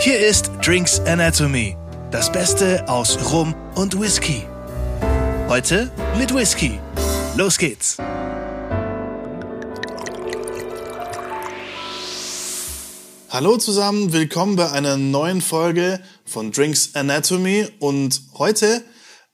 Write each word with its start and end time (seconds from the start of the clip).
Hier 0.00 0.20
ist 0.20 0.52
Drinks 0.64 1.00
Anatomy, 1.00 1.76
das 2.12 2.30
Beste 2.30 2.88
aus 2.88 3.32
Rum 3.32 3.52
und 3.74 4.00
Whisky. 4.00 4.44
Heute 5.48 5.90
mit 6.16 6.32
Whisky. 6.32 6.78
Los 7.36 7.58
geht's! 7.58 7.96
Hallo 13.28 13.56
zusammen, 13.56 14.12
willkommen 14.12 14.54
bei 14.54 14.70
einer 14.70 14.96
neuen 14.96 15.40
Folge 15.40 15.98
von 16.24 16.52
Drinks 16.52 16.94
Anatomy 16.94 17.66
und 17.80 18.22
heute 18.38 18.84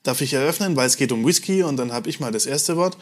darf 0.01 0.21
ich 0.21 0.33
eröffnen, 0.33 0.75
weil 0.75 0.87
es 0.87 0.97
geht 0.97 1.11
um 1.11 1.23
Whisky 1.27 1.61
und 1.61 1.77
dann 1.77 1.93
habe 1.93 2.09
ich 2.09 2.19
mal 2.19 2.31
das 2.31 2.47
erste 2.47 2.75
Wort. 2.75 2.97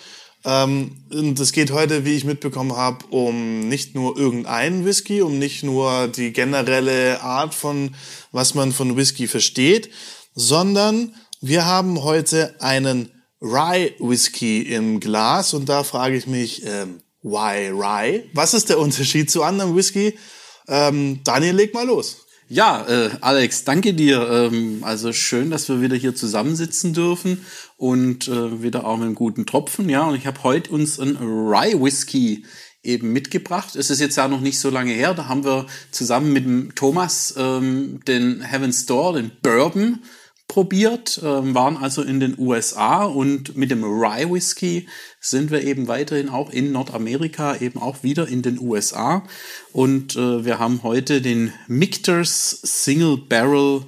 Ähm, 0.46 0.98
und 1.12 1.40
es 1.40 1.52
geht 1.54 1.72
heute, 1.72 2.06
wie 2.06 2.16
ich 2.16 2.26
mitbekommen 2.26 2.76
habe, 2.76 3.06
um 3.10 3.68
nicht 3.68 3.96
nur 3.96 4.18
irgendeinen 4.18 4.86
Whisky, 4.86 5.22
um 5.22 5.40
nicht 5.40 5.64
nur 5.64 6.08
die 6.08 6.34
generelle 6.34 7.22
Art 7.22 7.54
von, 7.54 7.96
was 8.32 8.54
man 8.54 8.72
von 8.72 8.98
Whisky 8.98 9.28
versteht, 9.28 9.90
sondern 10.36 11.16
wir 11.40 11.66
haben 11.66 12.04
heute 12.04 12.56
einen 12.60 13.10
Rye 13.42 13.94
Whisky 14.00 14.62
im 14.62 15.00
Glas 15.00 15.54
und 15.54 15.68
da 15.68 15.84
frage 15.84 16.16
ich 16.16 16.28
mich, 16.28 16.66
ähm, 16.66 17.02
why 17.22 17.70
Rye? 17.70 18.30
Was 18.34 18.54
ist 18.54 18.70
der 18.70 18.80
Unterschied 18.80 19.30
zu 19.30 19.44
anderem 19.44 19.76
Whisky? 19.76 20.18
Ähm, 20.68 21.22
Daniel, 21.24 21.56
leg 21.56 21.74
mal 21.74 21.86
los. 21.86 22.23
Ja, 22.54 22.86
äh, 22.88 23.10
Alex, 23.20 23.64
danke 23.64 23.96
dir. 23.96 24.30
Ähm, 24.30 24.84
also 24.84 25.12
schön, 25.12 25.50
dass 25.50 25.70
wir 25.70 25.82
wieder 25.82 25.96
hier 25.96 26.14
zusammensitzen 26.14 26.94
dürfen 26.94 27.44
und 27.78 28.28
äh, 28.28 28.62
wieder 28.62 28.86
auch 28.86 28.98
mit 28.98 29.08
einem 29.08 29.16
guten 29.16 29.48
Tropfen. 29.48 29.90
Ja, 29.90 30.04
und 30.04 30.14
ich 30.14 30.28
habe 30.28 30.44
heute 30.44 30.70
uns 30.70 31.00
ein 31.00 31.18
Rye 31.18 31.82
Whisky 31.82 32.46
eben 32.84 33.12
mitgebracht. 33.12 33.76
Es 33.76 33.90
ist 33.90 34.00
jetzt 34.00 34.18
ja 34.18 34.28
noch 34.28 34.40
nicht 34.40 34.60
so 34.60 34.70
lange 34.70 34.94
her. 34.94 35.16
Da 35.16 35.28
haben 35.28 35.44
wir 35.44 35.66
zusammen 35.90 36.32
mit 36.32 36.46
dem 36.46 36.76
Thomas 36.76 37.34
ähm, 37.40 38.02
den 38.08 38.44
Heaven's 38.44 38.86
Door, 38.86 39.14
den 39.14 39.32
Bourbon 39.42 40.04
probiert, 40.48 41.20
ähm, 41.24 41.56
waren 41.56 41.78
also 41.78 42.02
in 42.02 42.20
den 42.20 42.38
USA 42.38 43.06
und 43.06 43.56
mit 43.56 43.72
dem 43.72 43.84
Rye 43.84 44.32
Whisky 44.32 44.88
sind 45.20 45.52
wir 45.52 45.64
eben 45.64 45.88
weiterhin 45.88 46.30
auch 46.30 46.52
in 46.52 46.72
Nordamerika, 46.72 47.56
eben 47.58 47.80
auch 47.80 48.04
wieder 48.04 48.28
in 48.28 48.42
den 48.42 48.60
USA. 48.60 49.24
Und 49.72 50.16
äh, 50.16 50.46
wir 50.46 50.60
haben 50.60 50.84
heute 50.84 51.22
den 51.22 51.54
Michter's 51.68 52.60
Single 52.62 53.18
Barrel 53.18 53.86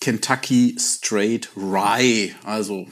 Kentucky 0.00 0.76
Straight 0.78 1.50
Rye. 1.56 2.34
Also 2.44 2.86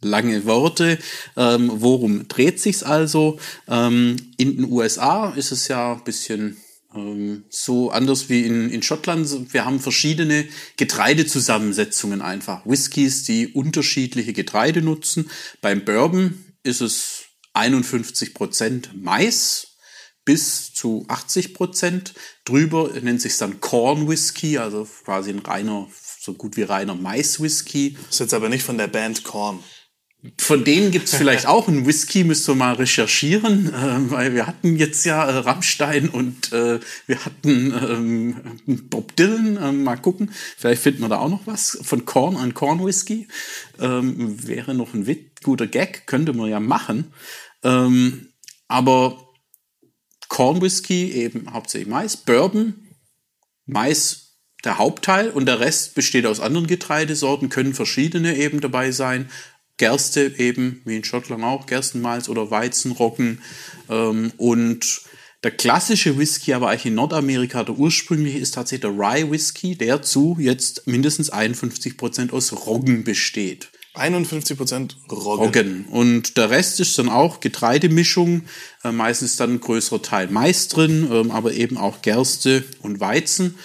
lange 0.00 0.44
Worte. 0.46 0.98
Ähm, 1.36 1.70
worum 1.74 2.28
dreht 2.28 2.60
sich's 2.60 2.82
also? 2.82 3.38
Ähm, 3.68 4.16
in 4.36 4.56
den 4.56 4.72
USA 4.72 5.30
ist 5.30 5.52
es 5.52 5.68
ja 5.68 5.92
ein 5.92 6.04
bisschen 6.04 6.56
so 7.50 7.90
anders 7.90 8.28
wie 8.28 8.44
in, 8.44 8.70
in 8.70 8.82
Schottland. 8.82 9.52
Wir 9.52 9.64
haben 9.64 9.78
verschiedene 9.78 10.46
Getreidezusammensetzungen 10.76 12.22
einfach. 12.22 12.64
Whiskys, 12.64 13.24
die 13.24 13.48
unterschiedliche 13.48 14.32
Getreide 14.32 14.80
nutzen. 14.80 15.30
Beim 15.60 15.84
Bourbon 15.84 16.44
ist 16.62 16.80
es 16.80 17.24
51 17.52 18.34
Prozent 18.34 18.90
Mais 18.94 19.76
bis 20.24 20.72
zu 20.72 21.04
80 21.08 21.54
Prozent. 21.54 22.14
Drüber 22.44 22.90
nennt 23.00 23.20
sich 23.20 23.36
dann 23.36 23.60
Corn 23.60 24.08
Whisky, 24.08 24.58
also 24.58 24.86
quasi 25.04 25.30
ein 25.30 25.38
reiner, 25.40 25.88
so 26.20 26.34
gut 26.34 26.56
wie 26.56 26.62
reiner 26.62 26.94
Mais 26.94 27.40
Whisky. 27.40 27.96
Das 28.06 28.14
ist 28.14 28.20
jetzt 28.20 28.34
aber 28.34 28.48
nicht 28.48 28.62
von 28.62 28.78
der 28.78 28.88
Band 28.88 29.24
Corn. 29.24 29.62
Von 30.36 30.64
denen 30.64 30.90
gibt's 30.90 31.14
vielleicht 31.14 31.46
auch 31.46 31.68
einen 31.68 31.86
Whisky, 31.86 32.24
müsst 32.24 32.48
ihr 32.48 32.56
mal 32.56 32.74
recherchieren, 32.74 33.68
äh, 33.72 34.10
weil 34.10 34.34
wir 34.34 34.48
hatten 34.48 34.76
jetzt 34.76 35.04
ja 35.04 35.24
äh, 35.24 35.36
Rammstein 35.38 36.08
und 36.08 36.52
äh, 36.52 36.80
wir 37.06 37.24
hatten 37.24 37.72
ähm, 38.66 38.80
Bob 38.90 39.14
Dylan. 39.14 39.56
Äh, 39.56 39.70
mal 39.70 39.96
gucken, 39.96 40.32
vielleicht 40.56 40.82
finden 40.82 41.02
wir 41.02 41.08
da 41.08 41.18
auch 41.18 41.28
noch 41.28 41.46
was 41.46 41.78
von 41.82 42.04
Korn, 42.04 42.36
ein 42.36 42.52
Korn 42.52 42.84
Whisky. 42.84 43.28
Ähm, 43.78 44.44
wäre 44.44 44.74
noch 44.74 44.92
ein 44.92 45.06
Wit 45.06 45.42
guter 45.44 45.68
Gag, 45.68 46.08
könnte 46.08 46.32
man 46.32 46.50
ja 46.50 46.58
machen. 46.58 47.12
Ähm, 47.62 48.30
aber 48.66 49.28
Corn 50.26 50.60
Whisky 50.60 51.12
eben 51.12 51.52
hauptsächlich 51.52 51.88
Mais, 51.88 52.16
Bourbon, 52.16 52.74
Mais 53.66 54.28
der 54.64 54.78
Hauptteil 54.78 55.30
und 55.30 55.46
der 55.46 55.60
Rest 55.60 55.94
besteht 55.94 56.26
aus 56.26 56.40
anderen 56.40 56.66
Getreidesorten, 56.66 57.48
können 57.48 57.74
verschiedene 57.74 58.36
eben 58.36 58.60
dabei 58.60 58.90
sein. 58.90 59.30
Gerste 59.78 60.34
eben, 60.36 60.82
wie 60.84 60.96
in 60.96 61.04
Schottland 61.04 61.44
auch, 61.44 61.66
Gerstenmalz 61.66 62.28
oder 62.28 62.50
Weizenroggen. 62.50 63.40
Ähm, 63.88 64.32
und 64.36 65.02
der 65.44 65.52
klassische 65.52 66.18
Whisky, 66.18 66.52
aber 66.52 66.68
eigentlich 66.68 66.86
in 66.86 66.94
Nordamerika, 66.94 67.62
der 67.62 67.78
ursprüngliche, 67.78 68.38
ist 68.38 68.54
tatsächlich 68.54 68.90
der 68.90 68.98
Rye 68.98 69.30
Whisky, 69.30 69.76
der 69.76 70.02
zu 70.02 70.36
jetzt 70.40 70.86
mindestens 70.86 71.30
51 71.30 71.96
Prozent 71.96 72.32
aus 72.32 72.52
Roggen 72.66 73.04
besteht. 73.04 73.70
51 73.94 74.56
Prozent 74.56 74.96
Roggen. 75.10 75.44
Roggen. 75.44 75.84
Und 75.86 76.36
der 76.36 76.50
Rest 76.50 76.80
ist 76.80 76.98
dann 76.98 77.08
auch 77.08 77.40
Getreidemischung, 77.40 78.42
äh, 78.84 78.92
meistens 78.92 79.36
dann 79.36 79.54
ein 79.54 79.60
größerer 79.60 80.02
Teil 80.02 80.28
Mais 80.28 80.68
drin, 80.68 81.08
ähm, 81.10 81.30
aber 81.30 81.52
eben 81.52 81.78
auch 81.78 82.02
Gerste 82.02 82.64
und 82.80 83.00
Weizen. 83.00 83.56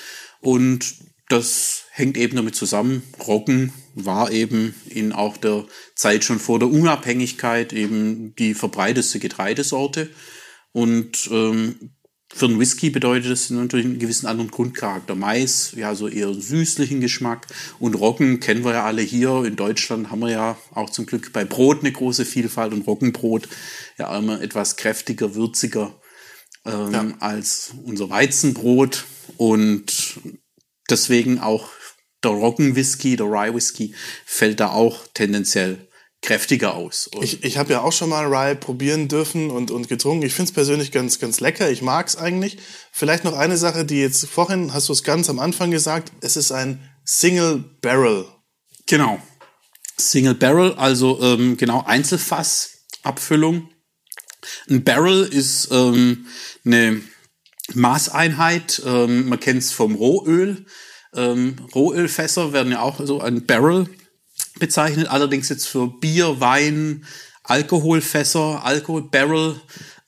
Und 0.41 0.95
das 1.29 1.82
hängt 1.95 2.17
eben 2.17 2.35
damit 2.35 2.55
zusammen. 2.55 3.03
Roggen 3.27 3.71
war 3.93 4.31
eben 4.31 4.73
in 4.89 5.11
auch 5.11 5.37
der 5.37 5.65
Zeit 5.95 6.23
schon 6.23 6.39
vor 6.39 6.57
der 6.57 6.69
Unabhängigkeit 6.69 7.71
eben 7.71 8.33
die 8.35 8.55
verbreiteste 8.55 9.19
Getreidesorte. 9.19 10.09
Und 10.71 11.29
ähm, 11.31 11.91
für 12.33 12.47
einen 12.47 12.59
Whisky 12.59 12.89
bedeutet 12.89 13.29
das 13.31 13.51
natürlich 13.51 13.85
einen 13.85 13.99
gewissen 13.99 14.25
anderen 14.25 14.49
Grundcharakter. 14.49 15.13
Mais, 15.13 15.73
ja, 15.77 15.93
so 15.93 16.07
eher 16.07 16.33
süßlichen 16.33 16.99
Geschmack. 16.99 17.45
Und 17.77 17.93
Roggen 17.93 18.39
kennen 18.39 18.65
wir 18.65 18.71
ja 18.71 18.85
alle 18.85 19.03
hier. 19.03 19.43
In 19.45 19.55
Deutschland 19.55 20.09
haben 20.09 20.21
wir 20.21 20.31
ja 20.31 20.57
auch 20.73 20.89
zum 20.89 21.05
Glück 21.05 21.31
bei 21.31 21.45
Brot 21.45 21.81
eine 21.81 21.91
große 21.91 22.25
Vielfalt 22.25 22.73
und 22.73 22.87
Roggenbrot 22.87 23.47
ja 23.99 24.17
immer 24.17 24.41
etwas 24.41 24.77
kräftiger, 24.77 25.35
würziger 25.35 26.01
ähm, 26.65 26.91
ja. 26.91 27.13
als 27.19 27.75
unser 27.83 28.09
Weizenbrot. 28.09 29.05
Und 29.37 30.19
deswegen 30.89 31.37
auch 31.37 31.69
der 32.23 32.31
Roggenwhisky, 32.31 33.15
der 33.15 33.27
Rye 33.27 33.53
Whisky 33.53 33.93
fällt 34.25 34.59
da 34.59 34.71
auch 34.71 35.07
tendenziell 35.13 35.87
kräftiger 36.21 36.73
aus. 36.73 37.07
Und 37.07 37.23
ich 37.23 37.43
ich 37.43 37.57
habe 37.57 37.73
ja 37.73 37.81
auch 37.81 37.91
schon 37.91 38.09
mal 38.09 38.25
Rye 38.25 38.55
probieren 38.55 39.09
dürfen 39.09 39.51
und, 39.51 39.71
und 39.71 39.89
getrunken. 39.89 40.25
Ich 40.25 40.33
finde 40.33 40.49
es 40.49 40.53
persönlich 40.53 40.91
ganz, 40.91 41.19
ganz 41.19 41.41
lecker. 41.41 41.69
Ich 41.69 41.81
mag 41.81 42.07
es 42.07 42.15
eigentlich. 42.15 42.57
Vielleicht 42.91 43.25
noch 43.25 43.37
eine 43.37 43.57
Sache, 43.57 43.85
die 43.85 43.99
jetzt 43.99 44.25
vorhin, 44.25 44.73
hast 44.73 44.89
du 44.89 44.93
es 44.93 45.03
ganz 45.03 45.29
am 45.29 45.39
Anfang 45.39 45.69
gesagt, 45.69 46.11
es 46.21 46.37
ist 46.37 46.51
ein 46.51 46.89
Single 47.03 47.63
Barrel. 47.81 48.25
Genau. 48.87 49.21
Single 49.97 50.35
Barrel, 50.35 50.73
also 50.73 51.21
ähm, 51.21 51.57
genau 51.57 51.83
Einzelfassabfüllung. 51.85 53.69
Ein 54.69 54.83
Barrel 54.83 55.25
ist 55.25 55.69
ähm, 55.71 56.25
eine 56.65 57.01
Maßeinheit. 57.73 58.81
Ähm, 58.85 59.29
man 59.29 59.39
kennt 59.39 59.61
es 59.61 59.71
vom 59.71 59.95
Rohöl. 59.95 60.65
Ähm, 61.15 61.55
Rohölfässer 61.73 62.53
werden 62.53 62.71
ja 62.71 62.81
auch 62.81 62.99
so 63.03 63.21
ein 63.21 63.45
Barrel 63.45 63.87
bezeichnet, 64.59 65.07
allerdings 65.07 65.49
jetzt 65.49 65.67
für 65.67 65.87
Bier, 65.87 66.39
Wein, 66.39 67.05
Alkoholfässer, 67.43 68.63
Alkoholbarrel, 68.63 69.59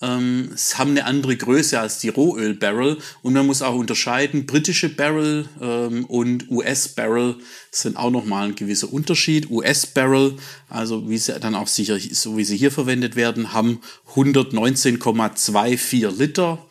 ähm, 0.01 0.51
es 0.53 0.77
haben 0.77 0.91
eine 0.91 1.05
andere 1.05 1.37
Größe 1.37 1.79
als 1.79 1.99
die 1.99 2.09
Rohölbarrel 2.09 2.97
und 3.21 3.33
man 3.33 3.45
muss 3.45 3.61
auch 3.61 3.75
unterscheiden, 3.75 4.45
britische 4.45 4.89
Barrel 4.89 5.47
ähm, 5.61 6.03
und 6.05 6.51
US-Barrel 6.51 7.37
sind 7.71 7.95
auch 7.95 8.11
nochmal 8.11 8.49
ein 8.49 8.55
gewisser 8.55 8.91
Unterschied. 8.91 9.49
US-Barrel, 9.49 10.35
also 10.69 11.09
wie 11.09 11.17
sie 11.17 11.39
dann 11.39 11.55
auch 11.55 11.67
sicher, 11.67 11.97
so 11.99 12.37
wie 12.37 12.43
sie 12.43 12.57
hier 12.57 12.71
verwendet 12.71 13.15
werden, 13.15 13.53
haben 13.53 13.79
119,24 14.13 16.11
Liter 16.17 16.64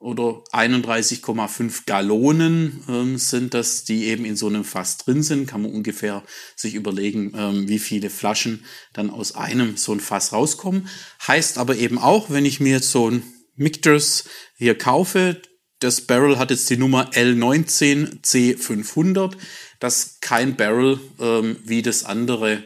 oder 0.00 0.42
31,5 0.52 1.84
Gallonen 1.84 2.82
ähm, 2.88 3.18
sind 3.18 3.54
das, 3.54 3.84
die 3.84 4.06
eben 4.06 4.24
in 4.24 4.34
so 4.34 4.48
einem 4.48 4.64
Fass 4.64 4.96
drin 4.96 5.22
sind. 5.22 5.46
Kann 5.46 5.62
man 5.62 5.70
ungefähr 5.72 6.24
sich 6.56 6.74
überlegen, 6.74 7.34
ähm, 7.36 7.68
wie 7.68 7.78
viele 7.78 8.08
Flaschen 8.08 8.64
dann 8.94 9.10
aus 9.10 9.34
einem 9.36 9.76
so 9.76 9.92
ein 9.92 10.00
Fass 10.00 10.32
rauskommen. 10.32 10.88
Heißt 11.28 11.58
aber 11.58 11.76
eben 11.76 11.98
auch, 11.98 12.30
wenn 12.30 12.46
ich 12.46 12.60
mir 12.60 12.72
jetzt 12.72 12.90
so 12.90 13.10
ein 13.10 13.22
Mictors 13.56 14.24
hier 14.56 14.78
kaufe, 14.78 15.42
das 15.80 16.00
Barrel 16.00 16.38
hat 16.38 16.50
jetzt 16.50 16.70
die 16.70 16.78
Nummer 16.78 17.10
L19C500, 17.10 19.36
dass 19.80 20.20
kein 20.20 20.56
Barrel 20.56 20.98
ähm, 21.18 21.56
wie 21.64 21.82
das 21.82 22.04
andere 22.04 22.62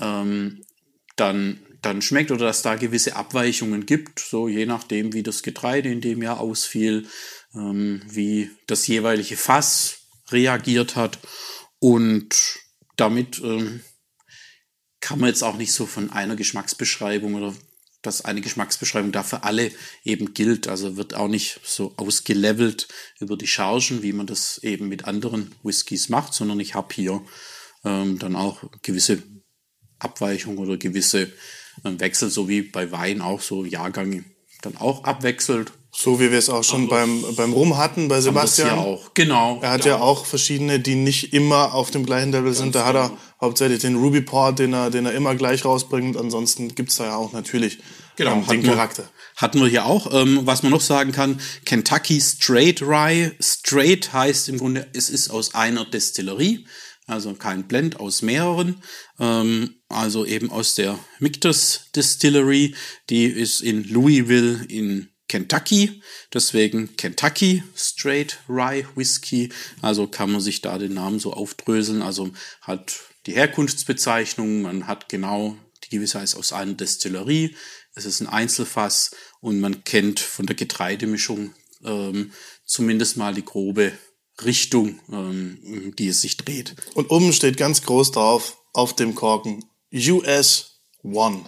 ähm, 0.00 0.64
dann 1.14 1.60
dann 1.82 2.00
schmeckt 2.00 2.30
oder 2.30 2.46
dass 2.46 2.62
da 2.62 2.76
gewisse 2.76 3.16
Abweichungen 3.16 3.86
gibt, 3.86 4.20
so 4.20 4.48
je 4.48 4.66
nachdem, 4.66 5.12
wie 5.12 5.22
das 5.22 5.42
Getreide 5.42 5.90
in 5.90 6.00
dem 6.00 6.22
Jahr 6.22 6.40
ausfiel, 6.40 7.08
ähm, 7.54 8.02
wie 8.08 8.50
das 8.66 8.86
jeweilige 8.86 9.36
Fass 9.36 9.98
reagiert 10.30 10.96
hat. 10.96 11.18
Und 11.80 12.60
damit 12.96 13.40
ähm, 13.42 13.80
kann 15.00 15.18
man 15.18 15.28
jetzt 15.28 15.42
auch 15.42 15.56
nicht 15.56 15.72
so 15.72 15.84
von 15.86 16.10
einer 16.10 16.36
Geschmacksbeschreibung 16.36 17.34
oder 17.34 17.54
dass 18.02 18.24
eine 18.24 18.40
Geschmacksbeschreibung 18.40 19.12
da 19.12 19.22
für 19.22 19.42
alle 19.42 19.70
eben 20.04 20.34
gilt. 20.34 20.68
Also 20.68 20.96
wird 20.96 21.14
auch 21.14 21.28
nicht 21.28 21.60
so 21.64 21.94
ausgelevelt 21.96 22.88
über 23.18 23.36
die 23.36 23.46
Chargen, 23.46 24.02
wie 24.02 24.12
man 24.12 24.26
das 24.26 24.58
eben 24.58 24.88
mit 24.88 25.04
anderen 25.04 25.54
Whiskys 25.62 26.08
macht, 26.08 26.34
sondern 26.34 26.60
ich 26.60 26.74
habe 26.74 26.94
hier 26.94 27.24
ähm, 27.84 28.18
dann 28.18 28.36
auch 28.36 28.62
gewisse 28.82 29.22
Abweichungen 29.98 30.58
oder 30.58 30.76
gewisse 30.76 31.32
ähm, 31.84 32.00
Wechsel, 32.00 32.30
so 32.30 32.48
wie 32.48 32.62
bei 32.62 32.90
Wein 32.92 33.20
auch 33.20 33.40
so 33.40 33.64
Jahrgänge 33.64 34.24
dann 34.62 34.76
auch 34.76 35.04
abwechselt. 35.04 35.72
So 35.94 36.18
wie 36.18 36.30
wir 36.30 36.38
es 36.38 36.48
auch 36.48 36.64
schon 36.64 36.88
beim, 36.88 37.22
beim 37.36 37.52
Rum 37.52 37.76
hatten, 37.76 38.08
bei 38.08 38.22
Sebastian. 38.22 38.68
Ja 38.68 38.76
auch, 38.76 39.10
genau. 39.12 39.58
Er 39.60 39.72
hat 39.72 39.84
ja. 39.84 39.96
ja 39.96 40.00
auch 40.00 40.24
verschiedene, 40.24 40.80
die 40.80 40.94
nicht 40.94 41.34
immer 41.34 41.74
auf 41.74 41.90
dem 41.90 42.06
gleichen 42.06 42.32
Level 42.32 42.54
sind. 42.54 42.74
Da 42.74 42.86
hat 42.86 42.94
er 42.94 43.08
genau. 43.08 43.20
hauptsächlich 43.42 43.80
den 43.80 43.96
Ruby 43.96 44.22
Port, 44.22 44.58
den 44.58 44.72
er, 44.72 44.88
den 44.88 45.04
er 45.04 45.12
immer 45.12 45.34
gleich 45.34 45.66
rausbringt. 45.66 46.16
Ansonsten 46.16 46.74
gibt's 46.74 46.96
da 46.96 47.04
ja 47.04 47.16
auch 47.16 47.32
natürlich 47.32 47.78
Genau, 48.16 48.32
ähm, 48.32 48.38
den 48.40 48.46
hatten 48.48 48.62
wir- 48.62 48.70
Charakter. 48.70 49.04
Hatten 49.36 49.60
wir 49.60 49.68
hier 49.68 49.86
auch. 49.86 50.12
Ähm, 50.14 50.40
was 50.44 50.62
man 50.62 50.72
noch 50.72 50.80
sagen 50.80 51.12
kann, 51.12 51.40
Kentucky 51.64 52.20
Straight 52.20 52.80
Rye. 52.82 53.32
Straight 53.40 54.12
heißt 54.12 54.48
im 54.48 54.58
Grunde, 54.58 54.86
es 54.94 55.10
ist 55.10 55.30
aus 55.30 55.54
einer 55.54 55.84
Destillerie, 55.84 56.66
also 57.12 57.34
kein 57.34 57.64
Blend, 57.64 58.00
aus 58.00 58.22
mehreren. 58.22 58.82
Ähm, 59.18 59.76
also 59.88 60.24
eben 60.24 60.50
aus 60.50 60.74
der 60.74 60.98
Mictus 61.18 61.90
Distillery. 61.94 62.74
Die 63.10 63.26
ist 63.26 63.60
in 63.60 63.84
Louisville 63.88 64.64
in 64.68 65.08
Kentucky. 65.28 66.02
Deswegen 66.32 66.96
Kentucky 66.96 67.62
Straight 67.76 68.38
Rye 68.48 68.84
Whiskey. 68.94 69.50
Also 69.80 70.06
kann 70.06 70.30
man 70.32 70.40
sich 70.40 70.60
da 70.60 70.78
den 70.78 70.94
Namen 70.94 71.18
so 71.18 71.32
aufdröseln. 71.32 72.02
Also 72.02 72.30
hat 72.60 73.00
die 73.26 73.34
Herkunftsbezeichnung, 73.34 74.62
man 74.62 74.86
hat 74.86 75.08
genau 75.08 75.56
die 75.84 75.90
Gewissheit 75.90 76.34
aus 76.34 76.52
einer 76.52 76.74
Destillerie. 76.74 77.56
Es 77.94 78.04
ist 78.04 78.20
ein 78.20 78.26
Einzelfass 78.26 79.12
und 79.40 79.60
man 79.60 79.84
kennt 79.84 80.20
von 80.20 80.46
der 80.46 80.56
Getreidemischung 80.56 81.54
ähm, 81.84 82.32
zumindest 82.64 83.16
mal 83.16 83.34
die 83.34 83.44
grobe 83.44 83.92
Richtung, 84.44 84.98
ähm, 85.12 85.92
die 85.98 86.08
es 86.08 86.20
sich 86.20 86.36
dreht. 86.36 86.74
Und 86.94 87.10
oben 87.10 87.32
steht 87.32 87.56
ganz 87.56 87.82
groß 87.82 88.12
drauf, 88.12 88.58
auf 88.72 88.94
dem 88.96 89.14
Korken, 89.14 89.64
US 89.92 90.80
One. 91.02 91.44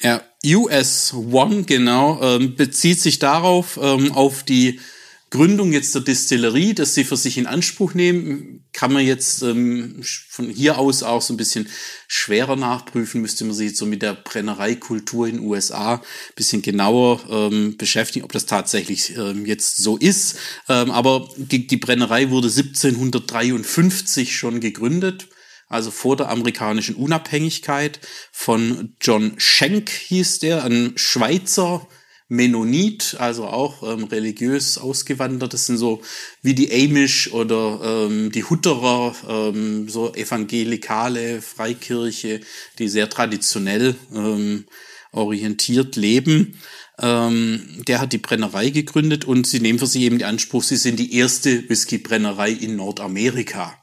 Ja, 0.00 0.22
US 0.44 1.12
One, 1.14 1.64
genau, 1.64 2.20
ähm, 2.22 2.54
bezieht 2.54 3.00
sich 3.00 3.18
darauf, 3.18 3.78
ähm, 3.82 4.12
auf 4.12 4.42
die 4.42 4.80
Gründung 5.30 5.72
jetzt 5.72 5.94
der 5.94 6.02
Distillerie, 6.02 6.74
dass 6.74 6.94
sie 6.94 7.04
für 7.04 7.16
sich 7.16 7.36
in 7.36 7.46
Anspruch 7.46 7.94
nehmen, 7.94 8.64
kann 8.72 8.92
man 8.92 9.04
jetzt 9.04 9.42
ähm, 9.42 10.02
von 10.30 10.48
hier 10.48 10.78
aus 10.78 11.02
auch 11.02 11.20
so 11.20 11.34
ein 11.34 11.36
bisschen 11.36 11.68
schwerer 12.06 12.56
nachprüfen, 12.56 13.20
müsste 13.20 13.44
man 13.44 13.54
sich 13.54 13.68
jetzt 13.68 13.78
so 13.78 13.86
mit 13.86 14.02
der 14.02 14.14
Brennereikultur 14.14 15.26
in 15.26 15.36
den 15.36 15.44
USA 15.44 15.94
ein 15.96 16.00
bisschen 16.36 16.62
genauer 16.62 17.20
ähm, 17.30 17.76
beschäftigen, 17.76 18.24
ob 18.24 18.32
das 18.32 18.46
tatsächlich 18.46 19.16
ähm, 19.16 19.44
jetzt 19.44 19.76
so 19.76 19.96
ist. 19.96 20.36
Ähm, 20.68 20.90
aber 20.90 21.28
die, 21.36 21.66
die 21.66 21.76
Brennerei 21.76 22.30
wurde 22.30 22.48
1753 22.48 24.36
schon 24.36 24.60
gegründet 24.60 25.28
also 25.68 25.90
vor 25.90 26.16
der 26.16 26.30
amerikanischen 26.30 26.94
Unabhängigkeit 26.94 28.00
von 28.32 28.94
John 29.00 29.34
Schenk 29.36 29.90
hieß 29.90 30.38
der, 30.38 30.64
ein 30.64 30.94
Schweizer 30.96 31.86
Mennonit, 32.28 33.16
also 33.18 33.46
auch 33.46 33.82
ähm, 33.82 34.04
religiös 34.04 34.76
ausgewandert. 34.78 35.54
Das 35.54 35.66
sind 35.66 35.78
so 35.78 36.02
wie 36.42 36.54
die 36.54 36.70
Amish 36.70 37.32
oder 37.32 37.80
ähm, 37.82 38.30
die 38.30 38.44
Hutterer, 38.44 39.14
ähm, 39.28 39.88
so 39.88 40.12
evangelikale 40.12 41.40
Freikirche, 41.40 42.40
die 42.78 42.88
sehr 42.88 43.08
traditionell 43.08 43.96
ähm, 44.14 44.66
orientiert 45.12 45.96
leben. 45.96 46.58
Ähm, 47.00 47.82
der 47.86 48.00
hat 48.00 48.12
die 48.12 48.18
Brennerei 48.18 48.70
gegründet 48.70 49.24
und 49.24 49.46
sie 49.46 49.60
nehmen 49.60 49.78
für 49.78 49.86
sich 49.86 50.02
eben 50.02 50.18
den 50.18 50.28
Anspruch, 50.28 50.62
sie 50.64 50.76
sind 50.76 50.98
die 50.98 51.14
erste 51.14 51.68
Whiskybrennerei 51.68 52.50
in 52.50 52.76
Nordamerika 52.76 53.74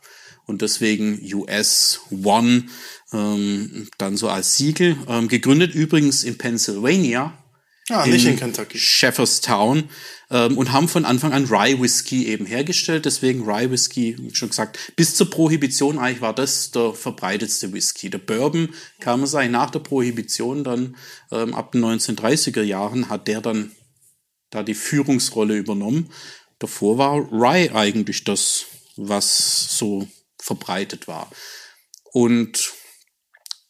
und 0.46 0.62
deswegen 0.62 1.20
US 1.34 2.02
One 2.12 2.66
ähm, 3.14 3.88
dann 3.98 4.18
so 4.18 4.30
als 4.30 4.58
Siegel. 4.58 4.98
Ähm, 5.08 5.28
gegründet 5.28 5.74
übrigens 5.74 6.24
in 6.24 6.38
Pennsylvania. 6.38 7.34
Ah, 7.90 8.08
nicht 8.08 8.26
in 8.26 8.36
Kentucky. 8.36 8.80
Shepherdstown 8.80 9.90
ähm, 10.32 10.58
und 10.58 10.72
haben 10.72 10.88
von 10.88 11.06
Anfang 11.06 11.34
an 11.34 11.46
Rye 11.46 11.80
Whisky 11.80 12.28
eben 12.28 12.48
hergestellt. 12.48 13.06
Deswegen 13.06 13.44
Rye 13.44 13.70
Whisky, 13.70 14.16
wie 14.18 14.34
schon 14.34 14.50
gesagt, 14.50 14.94
bis 14.96 15.16
zur 15.16 15.30
Prohibition 15.30 16.00
eigentlich 16.00 16.22
war 16.22 16.34
das 16.34 16.72
der 16.72 16.94
verbreitetste 16.94 17.74
Whisky. 17.74 18.10
Der 18.10 18.18
Bourbon 18.18 18.74
kam 19.00 19.22
es 19.22 19.36
eigentlich 19.36 19.52
nach 19.52 19.70
der 19.70 19.80
Prohibition 19.80 20.64
dann 20.64 20.96
ähm, 21.32 21.54
ab 21.54 21.74
den 21.74 21.86
1930er 21.86 22.64
Jahren 22.64 23.10
hat 23.10 23.28
der 23.28 23.42
dann 23.42 23.72
da 24.50 24.64
die 24.64 24.74
Führungsrolle 24.74 25.56
übernommen. 25.56 26.10
Davor 26.58 26.98
war 26.98 27.32
Rye 27.32 27.72
eigentlich 27.76 28.24
das, 28.24 28.66
was 28.96 29.78
so 29.78 30.08
verbreitet 30.40 31.08
war. 31.08 31.30
Und 32.14 32.74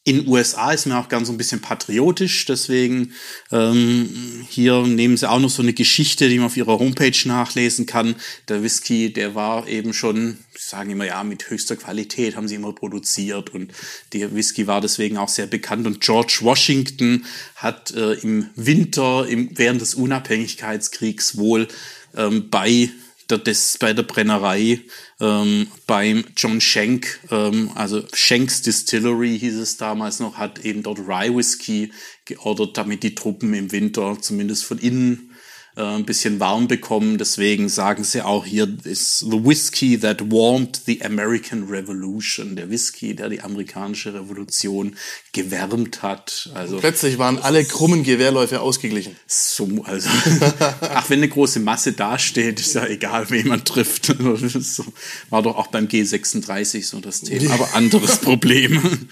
in 0.07 0.27
USA 0.27 0.71
ist 0.71 0.85
mir 0.85 0.99
auch 0.99 1.09
ganz 1.09 1.27
so 1.27 1.33
ein 1.33 1.37
bisschen 1.37 1.61
patriotisch, 1.61 2.45
deswegen 2.45 3.13
ähm, 3.51 4.45
hier 4.47 4.83
nehmen 4.83 5.17
sie 5.17 5.27
auch 5.27 5.39
noch 5.39 5.49
so 5.49 5.63
eine 5.63 5.73
Geschichte, 5.73 6.29
die 6.29 6.37
man 6.37 6.45
auf 6.45 6.57
ihrer 6.57 6.77
Homepage 6.77 7.17
nachlesen 7.25 7.87
kann. 7.87 8.15
Der 8.47 8.61
Whisky, 8.61 9.11
der 9.11 9.33
war 9.33 9.67
eben 9.67 9.93
schon, 9.93 10.37
sagen 10.55 10.91
immer 10.91 11.07
ja, 11.07 11.23
mit 11.23 11.49
höchster 11.49 11.75
Qualität 11.75 12.35
haben 12.35 12.47
sie 12.47 12.53
immer 12.53 12.71
produziert 12.71 13.49
und 13.49 13.73
der 14.13 14.35
Whisky 14.35 14.67
war 14.67 14.79
deswegen 14.79 15.17
auch 15.17 15.29
sehr 15.29 15.47
bekannt. 15.47 15.87
Und 15.87 16.01
George 16.01 16.37
Washington 16.41 17.25
hat 17.55 17.89
äh, 17.95 18.13
im 18.13 18.51
Winter, 18.55 19.25
im, 19.27 19.49
während 19.57 19.81
des 19.81 19.95
Unabhängigkeitskriegs 19.95 21.35
wohl 21.35 21.67
ähm, 22.15 22.51
bei 22.51 22.91
der, 23.29 23.39
des, 23.39 23.77
bei 23.79 23.93
der 23.93 24.03
Brennerei 24.03 24.81
ähm, 25.19 25.67
beim 25.87 26.23
John 26.35 26.61
Schenk, 26.61 27.19
ähm, 27.31 27.71
also 27.75 28.03
Schenks 28.13 28.61
Distillery 28.61 29.37
hieß 29.39 29.55
es 29.55 29.77
damals 29.77 30.19
noch, 30.19 30.37
hat 30.37 30.63
eben 30.63 30.83
dort 30.83 30.99
Rye 30.99 31.35
Whisky 31.35 31.91
geordert, 32.25 32.77
damit 32.77 33.03
die 33.03 33.15
Truppen 33.15 33.53
im 33.53 33.71
Winter 33.71 34.17
zumindest 34.19 34.65
von 34.65 34.77
innen 34.77 35.34
äh, 35.75 35.81
ein 35.81 36.05
bisschen 36.05 36.39
warm 36.39 36.67
bekommen. 36.67 37.17
Deswegen 37.17 37.67
sagen 37.67 38.03
sie 38.03 38.21
auch 38.21 38.45
hier, 38.45 38.67
ist 38.83 39.19
the 39.19 39.43
whiskey 39.43 39.99
that 39.99 40.31
warmed 40.31 40.81
the 40.85 41.03
American 41.03 41.63
Revolution. 41.63 42.55
Der 42.55 42.69
Whisky, 42.69 43.15
der 43.15 43.29
die 43.29 43.41
amerikanische 43.41 44.13
Revolution 44.13 44.95
gewärmt 45.33 46.01
hat. 46.01 46.49
Also 46.53 46.79
Plötzlich 46.79 47.17
waren 47.17 47.39
alle 47.39 47.65
krummen 47.65 48.03
Gewehrläufe 48.03 48.61
ausgeglichen. 48.61 49.15
so, 49.27 49.83
also, 49.83 50.09
ach, 50.81 51.09
wenn 51.09 51.19
eine 51.19 51.29
große 51.29 51.59
Masse 51.59 51.91
dasteht, 51.91 52.59
ist 52.59 52.75
ja 52.75 52.85
egal, 52.87 53.29
wen 53.29 53.47
man 53.47 53.63
trifft. 53.63 54.15
Das 54.55 54.81
war 55.29 55.41
doch 55.41 55.57
auch 55.57 55.67
beim 55.67 55.87
G36 55.87 56.85
so 56.85 56.99
das 56.99 57.21
Thema, 57.21 57.53
aber 57.53 57.73
anderes 57.75 58.17
Problem. 58.21 59.07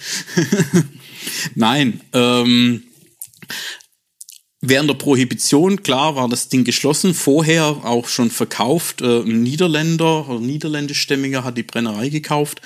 Nein, 1.55 2.01
ähm, 2.13 2.83
Während 4.65 4.89
der 4.89 4.93
Prohibition, 4.93 5.83
klar, 5.83 6.15
war 6.15 6.29
das 6.29 6.47
Ding 6.47 6.63
geschlossen. 6.63 7.13
Vorher 7.13 7.65
auch 7.65 8.07
schon 8.07 8.31
verkauft. 8.31 9.01
Äh, 9.01 9.19
ein 9.19 9.43
Niederländer 9.43 10.29
oder 10.29 10.39
niederländischstämmiger 10.39 11.43
hat 11.43 11.57
die 11.57 11.63
Brennerei 11.63 12.07
gekauft. 12.07 12.61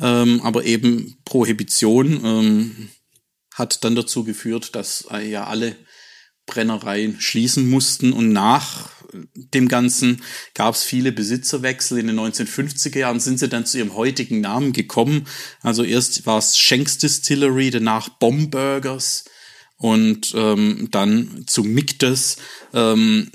Ähm, 0.00 0.40
aber 0.42 0.64
eben 0.64 1.18
Prohibition 1.24 2.24
ähm, 2.24 2.88
hat 3.52 3.82
dann 3.82 3.96
dazu 3.96 4.22
geführt, 4.22 4.76
dass 4.76 5.08
äh, 5.10 5.28
ja 5.28 5.48
alle 5.48 5.74
Brennereien 6.46 7.20
schließen 7.20 7.68
mussten. 7.68 8.12
Und 8.12 8.32
nach 8.32 8.90
dem 9.34 9.66
Ganzen 9.66 10.22
gab 10.54 10.76
es 10.76 10.84
viele 10.84 11.10
Besitzerwechsel. 11.10 11.98
In 11.98 12.06
den 12.06 12.20
1950er 12.20 13.00
Jahren 13.00 13.18
sind 13.18 13.40
sie 13.40 13.48
dann 13.48 13.66
zu 13.66 13.78
ihrem 13.78 13.96
heutigen 13.96 14.40
Namen 14.40 14.72
gekommen. 14.72 15.26
Also 15.62 15.82
erst 15.82 16.26
war 16.26 16.38
es 16.38 16.56
Schenks 16.56 16.98
Distillery, 16.98 17.70
danach 17.70 18.08
Bomburgers 18.08 19.24
und 19.80 20.32
ähm, 20.36 20.88
dann 20.90 21.44
zu 21.46 21.64
Mictus. 21.64 22.36
Ähm, 22.72 23.30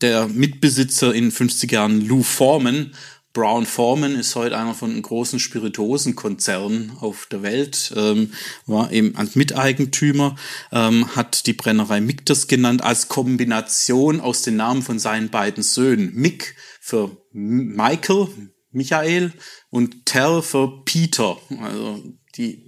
der 0.00 0.28
Mitbesitzer 0.28 1.14
in 1.14 1.24
den 1.24 1.32
50er 1.32 1.72
Jahren, 1.72 2.06
Lou 2.06 2.22
Foreman, 2.22 2.92
Brown 3.32 3.66
Foreman 3.66 4.14
ist 4.14 4.34
heute 4.34 4.56
einer 4.56 4.72
von 4.72 4.94
den 4.94 5.02
großen 5.02 5.38
Spirituosenkonzernen 5.38 6.92
auf 7.00 7.26
der 7.30 7.42
Welt, 7.42 7.92
ähm, 7.94 8.32
war 8.64 8.90
eben 8.92 9.14
Miteigentümer, 9.34 10.36
ähm, 10.72 11.14
hat 11.14 11.46
die 11.46 11.52
Brennerei 11.52 12.00
Mictus 12.00 12.46
genannt 12.46 12.82
als 12.82 13.08
Kombination 13.08 14.22
aus 14.22 14.40
den 14.40 14.56
Namen 14.56 14.80
von 14.80 14.98
seinen 14.98 15.28
beiden 15.28 15.62
Söhnen. 15.62 16.14
Mick 16.14 16.56
für 16.80 17.18
Michael, 17.32 18.28
Michael 18.70 19.34
und 19.68 20.06
Tell 20.06 20.40
für 20.40 20.82
Peter. 20.86 21.36
Also 21.60 22.02
die 22.36 22.62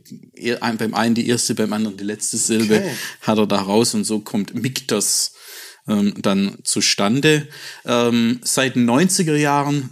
beim 0.78 0.94
einen 0.94 1.14
die 1.14 1.28
erste, 1.28 1.54
beim 1.54 1.72
anderen 1.72 1.96
die 1.96 2.04
letzte 2.04 2.36
Silbe 2.36 2.76
Okay. 2.78 2.90
hat 3.22 3.38
er 3.38 3.46
da 3.46 3.60
raus 3.60 3.94
und 3.94 4.04
so 4.04 4.20
kommt 4.20 4.54
Mictus 4.54 5.32
ähm, 5.88 6.14
dann 6.20 6.58
zustande. 6.64 7.48
Ähm, 7.84 8.40
seit 8.42 8.76
den 8.76 8.88
90er 8.88 9.36
Jahren 9.36 9.90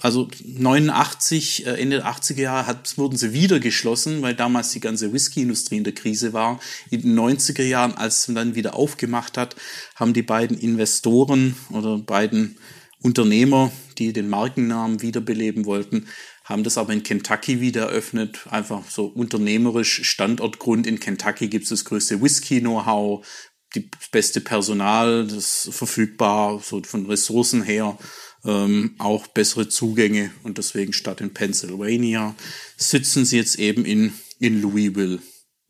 also 0.00 0.28
89, 0.44 1.66
äh, 1.66 1.70
Ende 1.80 1.96
der 1.98 2.06
80er 2.06 2.40
Jahre 2.40 2.66
hat, 2.66 2.96
wurden 2.96 3.16
sie 3.16 3.32
wieder 3.32 3.60
geschlossen, 3.60 4.22
weil 4.22 4.34
damals 4.34 4.70
die 4.70 4.80
ganze 4.80 5.12
Whisky-Industrie 5.12 5.78
in 5.78 5.84
der 5.84 5.94
Krise 5.94 6.32
war. 6.32 6.60
In 6.90 7.02
den 7.02 7.18
90er 7.18 7.64
Jahren, 7.64 7.94
als 7.94 8.28
man 8.28 8.34
dann 8.34 8.54
wieder 8.54 8.74
aufgemacht 8.74 9.36
hat, 9.36 9.56
haben 9.94 10.12
die 10.12 10.22
beiden 10.22 10.58
Investoren 10.58 11.56
oder 11.70 11.98
beiden 11.98 12.56
Unternehmer, 13.02 13.70
die 13.98 14.12
den 14.12 14.28
Markennamen 14.28 15.02
wiederbeleben 15.02 15.64
wollten, 15.64 16.08
haben 16.44 16.64
das 16.64 16.78
aber 16.78 16.92
in 16.92 17.02
Kentucky 17.02 17.60
wieder 17.60 17.82
eröffnet. 17.82 18.46
Einfach 18.50 18.88
so 18.88 19.06
unternehmerisch 19.06 20.02
Standortgrund. 20.04 20.86
In 20.86 21.00
Kentucky 21.00 21.48
gibt 21.48 21.64
es 21.64 21.70
das 21.70 21.84
größte 21.84 22.22
Whisky-Know-how, 22.22 23.26
die 23.74 23.90
beste 24.12 24.40
Personal, 24.40 25.26
das 25.26 25.68
verfügbar, 25.72 26.60
so 26.60 26.82
von 26.82 27.06
Ressourcen 27.06 27.62
her, 27.62 27.98
ähm, 28.44 28.94
auch 28.98 29.26
bessere 29.26 29.68
Zugänge 29.68 30.30
und 30.44 30.58
deswegen 30.58 30.92
statt 30.92 31.20
in 31.20 31.34
Pennsylvania 31.34 32.34
sitzen 32.76 33.24
sie 33.24 33.36
jetzt 33.36 33.58
eben 33.58 33.84
in, 33.84 34.12
in 34.38 34.62
Louisville 34.62 35.20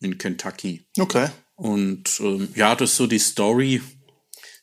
in 0.01 0.19
Kentucky. 0.19 0.87
Okay. 0.99 1.29
Und 1.55 2.21
ähm, 2.21 2.49
ja, 2.55 2.75
das 2.77 2.91
ist 2.91 2.97
so 2.97 3.07
die 3.07 3.19
Story, 3.19 3.81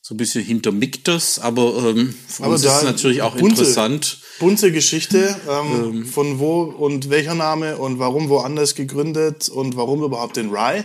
so 0.06 0.16
ein 0.16 0.18
bisschen 0.18 0.44
hintermickt 0.44 1.08
das, 1.08 1.40
aber 1.40 1.78
ähm, 1.78 2.14
für 2.28 2.44
Aber 2.44 2.56
uns 2.56 2.66
ist 2.66 2.74
es 2.74 2.84
natürlich 2.84 3.22
auch 3.22 3.38
bunte- 3.38 3.62
interessant. 3.62 4.18
Bunte 4.38 4.74
Geschichte, 4.74 5.34
ähm, 5.50 6.06
von 6.06 6.40
wo 6.40 6.64
und 6.64 7.10
welcher 7.10 7.36
Name 7.36 7.78
und 7.78 8.00
warum 8.00 8.28
woanders 8.28 8.76
gegründet 8.76 9.48
und 9.48 9.78
warum 9.78 10.04
überhaupt 10.04 10.36
den 10.36 10.50
Rye. 10.50 10.84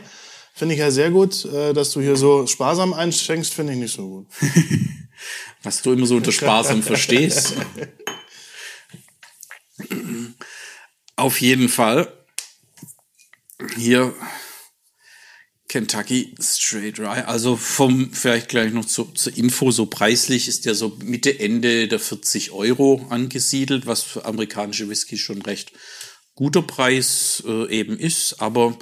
Finde 0.54 0.74
ich 0.74 0.78
ja 0.80 0.92
sehr 0.92 1.10
gut, 1.10 1.44
äh, 1.46 1.72
dass 1.74 1.90
du 1.90 2.00
hier 2.00 2.14
so 2.16 2.46
sparsam 2.46 2.94
einschenkst, 2.94 3.52
finde 3.52 3.72
ich 3.72 3.80
nicht 3.80 3.96
so 3.96 4.08
gut. 4.08 4.26
was 5.64 5.82
du 5.82 5.94
immer 5.94 6.06
so 6.06 6.14
unter 6.14 6.30
sparsam 6.30 6.84
verstehst. 6.84 7.54
Auf 11.16 11.40
jeden 11.40 11.68
Fall. 11.68 12.12
Hier 13.76 14.14
Kentucky 15.68 16.34
Straight 16.40 16.98
Rye. 16.98 17.26
Also 17.26 17.56
vom, 17.56 18.12
vielleicht 18.12 18.48
gleich 18.48 18.72
noch 18.72 18.86
zu, 18.86 19.04
zur 19.04 19.36
Info, 19.36 19.70
so 19.70 19.86
preislich 19.86 20.48
ist 20.48 20.66
der 20.66 20.74
so 20.74 20.96
Mitte, 21.04 21.38
Ende 21.38 21.88
der 21.88 22.00
40 22.00 22.52
Euro 22.52 23.06
angesiedelt, 23.10 23.86
was 23.86 24.02
für 24.02 24.24
amerikanische 24.24 24.88
Whisky 24.88 25.18
schon 25.18 25.42
recht 25.42 25.72
guter 26.34 26.62
Preis 26.62 27.42
äh, 27.46 27.68
eben 27.68 27.98
ist, 27.98 28.40
aber 28.40 28.78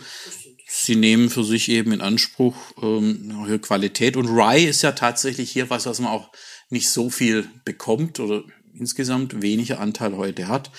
sie 0.69 0.95
nehmen 0.95 1.31
für 1.31 1.43
sich 1.43 1.71
eben 1.71 1.93
in 1.93 2.01
Anspruch 2.03 2.55
ähm, 2.83 3.21
eine 3.25 3.47
höhere 3.47 3.59
Qualität. 3.59 4.17
Und 4.17 4.29
Rye 4.29 4.67
ist 4.67 4.83
ja 4.83 4.93
tatsächlich 4.93 5.51
hier 5.51 5.71
was, 5.71 5.87
was 5.87 5.99
man 6.01 6.11
auch 6.11 6.31
nicht 6.69 6.91
so 6.91 7.11
viel 7.11 7.49
bekommt 7.65 8.21
oder 8.21 8.45
insgesamt 8.75 9.43
weniger 9.43 9.81
Anteil 9.81 10.17
heute 10.17 10.49
hat. 10.49 10.71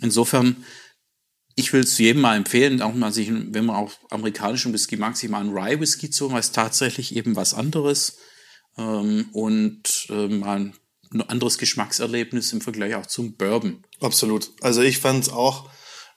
Insofern, 0.00 0.64
ich 1.56 1.72
will 1.72 1.82
es 1.82 1.98
jedem 1.98 2.22
mal 2.22 2.36
empfehlen, 2.36 2.82
auch 2.82 2.94
mal 2.94 3.12
sich, 3.12 3.30
wenn 3.30 3.66
man 3.66 3.76
auch 3.76 3.92
amerikanischen 4.10 4.72
Whisky 4.72 4.96
mag, 4.96 5.16
sich 5.16 5.30
mal 5.30 5.40
einen 5.40 5.56
Rye 5.56 5.80
Whisky 5.80 6.10
zu 6.10 6.24
holen, 6.24 6.34
weil 6.34 6.40
es 6.40 6.52
tatsächlich 6.52 7.16
eben 7.16 7.36
was 7.36 7.54
anderes 7.54 8.18
ähm, 8.78 9.28
und 9.32 10.06
ähm, 10.10 10.40
mal 10.40 10.72
ein 11.12 11.22
anderes 11.22 11.58
Geschmackserlebnis 11.58 12.52
im 12.52 12.60
Vergleich 12.60 12.94
auch 12.94 13.06
zum 13.06 13.34
Bourbon. 13.34 13.84
Absolut. 14.00 14.52
Also 14.60 14.80
ich 14.80 14.98
fand 14.98 15.24
es 15.24 15.32
auch, 15.32 15.68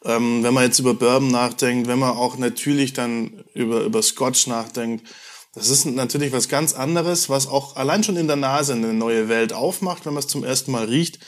ähm, 0.06 0.44
wenn 0.44 0.54
man 0.54 0.64
jetzt 0.64 0.80
über 0.80 0.94
Bourbon 0.94 1.32
nachdenkt, 1.32 1.88
wenn 1.88 2.00
man 2.00 2.12
auch 2.12 2.38
natürlich 2.38 2.94
dann 2.94 3.44
über, 3.54 3.82
über 3.84 4.02
Scotch 4.04 4.48
nachdenkt, 4.48 5.08
das 5.54 5.70
ist 5.70 5.86
natürlich 5.86 6.32
was 6.32 6.50
ganz 6.50 6.74
anderes, 6.74 7.30
was 7.30 7.48
auch 7.48 7.76
allein 7.76 8.04
schon 8.04 8.18
in 8.18 8.28
der 8.28 8.36
Nase 8.36 8.74
eine 8.74 8.94
neue 8.94 9.30
Welt 9.30 9.54
aufmacht, 9.54 10.06
wenn 10.06 10.14
man 10.14 10.24
es 10.24 10.30
zum 10.30 10.44
ersten 10.44 10.72
Mal 10.72 10.86
riecht. 10.86 11.20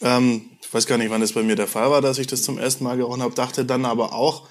Ähm, 0.00 0.57
ich 0.68 0.74
weiß 0.74 0.84
gar 0.84 0.98
nicht, 0.98 1.08
wann 1.08 1.22
es 1.22 1.32
bei 1.32 1.42
mir 1.42 1.56
der 1.56 1.66
Fall 1.66 1.90
war, 1.90 2.02
dass 2.02 2.18
ich 2.18 2.26
das 2.26 2.42
zum 2.42 2.58
ersten 2.58 2.84
Mal 2.84 2.98
gerochen 2.98 3.22
habe, 3.22 3.34
dachte 3.34 3.64
dann 3.64 3.86
aber 3.86 4.12
auch, 4.12 4.46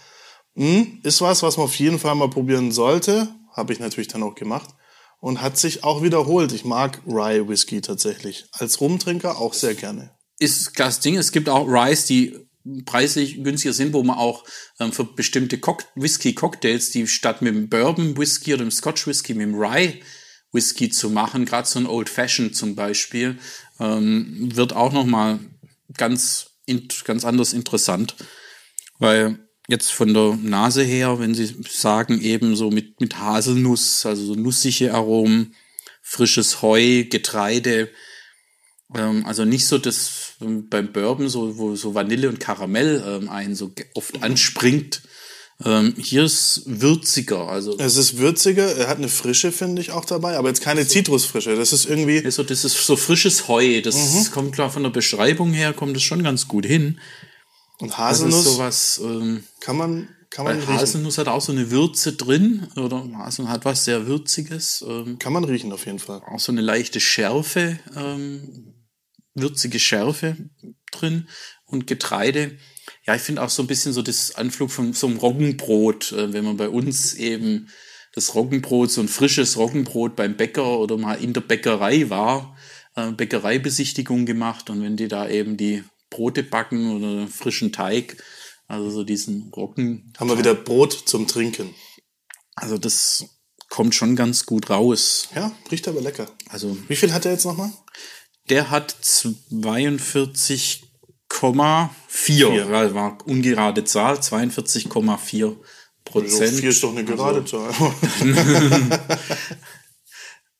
hm, 0.55 1.00
ist 1.03 1.21
was, 1.21 1.43
was 1.43 1.57
man 1.57 1.65
auf 1.65 1.75
jeden 1.75 2.00
Fall 2.00 2.15
mal 2.15 2.27
probieren 2.27 2.71
sollte. 2.71 3.29
Habe 3.55 3.71
ich 3.71 3.79
natürlich 3.79 4.07
dann 4.07 4.24
auch 4.24 4.33
gemacht. 4.33 4.74
Und 5.19 5.41
hat 5.41 5.59
sich 5.59 5.83
auch 5.83 6.01
wiederholt. 6.01 6.53
Ich 6.53 6.65
mag 6.65 7.03
Rye 7.05 7.47
Whisky 7.47 7.81
tatsächlich. 7.81 8.45
Als 8.51 8.81
Rumtrinker 8.81 9.38
auch 9.38 9.53
sehr 9.53 9.75
gerne. 9.75 10.09
ist 10.39 10.79
das 10.79 11.01
Ding. 11.01 11.17
Es 11.17 11.31
gibt 11.31 11.50
auch 11.50 11.67
Ryes, 11.67 12.05
die 12.05 12.36
preislich 12.86 13.43
günstiger 13.43 13.74
sind, 13.74 13.93
wo 13.93 14.01
man 14.01 14.17
auch 14.17 14.43
ähm, 14.79 14.91
für 14.91 15.03
bestimmte 15.03 15.59
Cock 15.59 15.83
Whisky-Cocktails, 15.93 16.89
die 16.89 17.05
statt 17.05 17.43
mit 17.43 17.53
dem 17.53 17.69
Bourbon-Whisky 17.69 18.55
oder 18.55 18.65
dem 18.65 18.71
Scotch-Whisky 18.71 19.36
mit 19.36 19.47
dem 19.47 19.55
Rye-Whisky 19.55 20.89
zu 20.89 21.12
machen, 21.12 21.45
gerade 21.45 21.67
so 21.67 21.77
ein 21.77 21.86
Old 21.86 22.09
Fashioned 22.09 22.55
zum 22.55 22.75
Beispiel, 22.75 23.38
ähm, 23.79 24.50
wird 24.55 24.74
auch 24.74 24.91
nochmal 24.91 25.39
ganz, 25.96 26.51
ganz 27.06 27.25
anders 27.25 27.53
interessant. 27.53 28.15
Weil 29.00 29.39
jetzt 29.67 29.91
von 29.91 30.13
der 30.13 30.38
Nase 30.41 30.84
her, 30.84 31.20
wenn 31.20 31.36
Sie 31.36 31.56
sagen, 31.70 32.22
eben 32.22 32.56
so 32.56 32.72
mit, 32.72 33.00
mit 33.01 33.17
Haselnuss, 33.20 34.06
also 34.06 34.25
so 34.25 34.36
nussige 34.36 34.94
Aromen, 34.94 35.56
frisches 36.01 36.62
Heu, 36.62 37.03
Getreide, 37.03 37.89
ähm, 38.96 39.25
also 39.25 39.46
nicht 39.46 39.67
so 39.67 39.77
das 39.77 40.36
ähm, 40.41 40.70
beim 40.70 40.91
Bourbon, 40.91 41.29
so, 41.29 41.58
wo 41.58 41.75
so 41.75 41.94
Vanille 41.94 42.29
und 42.29 42.39
Karamell 42.39 43.03
ähm, 43.06 43.29
einen 43.29 43.56
so 43.56 43.74
oft 43.94 44.24
anspringt. 44.24 45.01
Ähm, 45.66 45.96
hier 45.98 46.24
ist 46.24 46.62
würziger, 46.66 47.48
also 47.48 47.76
Es 47.80 47.98
ist 47.98 48.18
würziger, 48.18 48.76
er 48.76 48.88
hat 48.88 48.98
eine 49.00 49.08
Frische, 49.10 49.52
finde 49.52 49.82
ich, 49.82 49.92
auch 49.92 50.06
dabei, 50.06 50.38
aber 50.38 50.50
jetzt 50.50 50.62
keine 50.62 50.88
Zitrusfrische. 50.88 51.56
Das 51.56 51.74
ist 51.74 51.86
irgendwie, 51.86 52.24
also 52.24 52.44
das 52.44 52.64
ist 52.64 52.86
so 52.86 52.96
frisches 52.96 53.48
Heu. 53.48 53.82
Das 53.82 53.96
Mhm. 53.96 54.32
kommt 54.32 54.54
klar 54.54 54.70
von 54.70 54.84
der 54.84 54.92
Beschreibung 54.92 55.54
her, 55.54 55.74
kommt 55.74 55.98
es 55.98 56.04
schon 56.04 56.22
ganz 56.24 56.48
gut 56.48 56.66
hin. 56.66 57.00
und 57.80 57.90
Das 57.90 57.98
Haselnuss 57.98 58.46
ist 58.46 58.54
sowas, 58.54 59.02
ähm, 59.04 59.44
kann 59.60 59.78
man, 59.78 60.10
kann 60.30 60.46
man 60.46 60.58
riechen. 60.60 60.74
Haselnuss 60.76 61.18
hat 61.18 61.28
auch 61.28 61.42
so 61.42 61.52
eine 61.52 61.72
Würze 61.72 62.14
drin, 62.14 62.68
oder 62.76 63.04
Haselnuss 63.18 63.52
hat 63.52 63.66
was 63.66 63.84
sehr 63.86 64.06
Würziges. 64.08 64.84
Ähm, 64.88 65.18
Kann 65.20 65.34
man 65.34 65.44
riechen 65.44 65.72
auf 65.72 65.86
jeden 65.88 66.00
Fall. 66.00 66.22
auch 66.28 66.40
so 66.40 66.52
eine 66.52 66.62
leichte 66.62 67.00
Schärfe, 67.00 67.80
ähm, 67.96 68.74
würzige 69.34 69.80
Schärfe 69.80 70.38
drin 70.92 71.28
und 71.66 71.86
Getreide. 71.88 72.58
Ja, 73.08 73.16
ich 73.16 73.22
finde 73.22 73.42
auch 73.42 73.50
so 73.50 73.64
ein 73.64 73.68
bisschen 73.68 73.94
so 73.94 74.02
das 74.02 74.36
Anflug 74.36 74.70
von 74.70 74.92
so 74.94 75.08
einem 75.08 75.18
Roggenbrot, 75.18 76.12
äh, 76.12 76.34
wenn 76.34 76.44
man 76.44 76.58
bei 76.58 76.70
uns 76.70 77.14
eben 77.14 77.70
das 78.14 78.36
Roggenbrot, 78.36 78.92
so 78.92 79.02
ein 79.02 79.08
frisches 79.08 79.58
Roggenbrot 79.58 80.16
beim 80.16 80.36
Bäcker 80.36 80.80
oder 80.80 80.98
mal 80.98 81.14
in 81.16 81.34
der 81.34 81.42
Bäckerei 81.42 82.10
war, 82.10 82.58
äh, 82.96 83.12
Bäckereibesichtigung 83.12 84.26
gemacht 84.26 84.70
und 84.70 84.82
wenn 84.84 84.98
die 84.98 85.08
da 85.08 85.30
eben 85.30 85.56
die 85.56 85.84
Brote 86.10 86.44
backen 86.44 86.96
oder 86.98 87.28
frischen 87.28 87.72
Teig, 87.72 88.22
also 88.68 88.90
so 88.90 89.04
diesen 89.04 89.52
Roggen, 89.56 90.14
Haben 90.18 90.30
wir 90.30 90.38
wieder 90.38 90.56
Brot 90.56 90.94
zum 91.06 91.28
Trinken. 91.28 91.74
also 92.56 92.78
das 92.78 93.26
kommt 93.70 93.96
schon 93.96 94.16
ganz 94.16 94.46
gut 94.46 94.70
raus. 94.70 95.30
Ja, 95.36 95.52
riecht 95.72 95.88
aber 95.88 96.02
lecker. 96.02 96.30
Also 96.50 96.78
Wie 96.88 96.96
viel 96.96 97.14
hat 97.14 97.26
er 97.26 97.34
jetzt 97.34 97.46
nochmal? 97.46 97.72
Der 98.50 98.70
hat 98.70 98.96
42,4. 101.39 102.72
War, 102.72 102.94
war 102.94 103.17
ungerade 103.25 103.84
Zahl, 103.84 104.15
42,4 104.15 105.56
Prozent. 106.03 106.60
vier 106.60 106.70
ist 106.70 106.84
doch 106.84 106.91
eine 106.91 107.03
gerade 107.06 107.46
Zahl. 107.46 107.74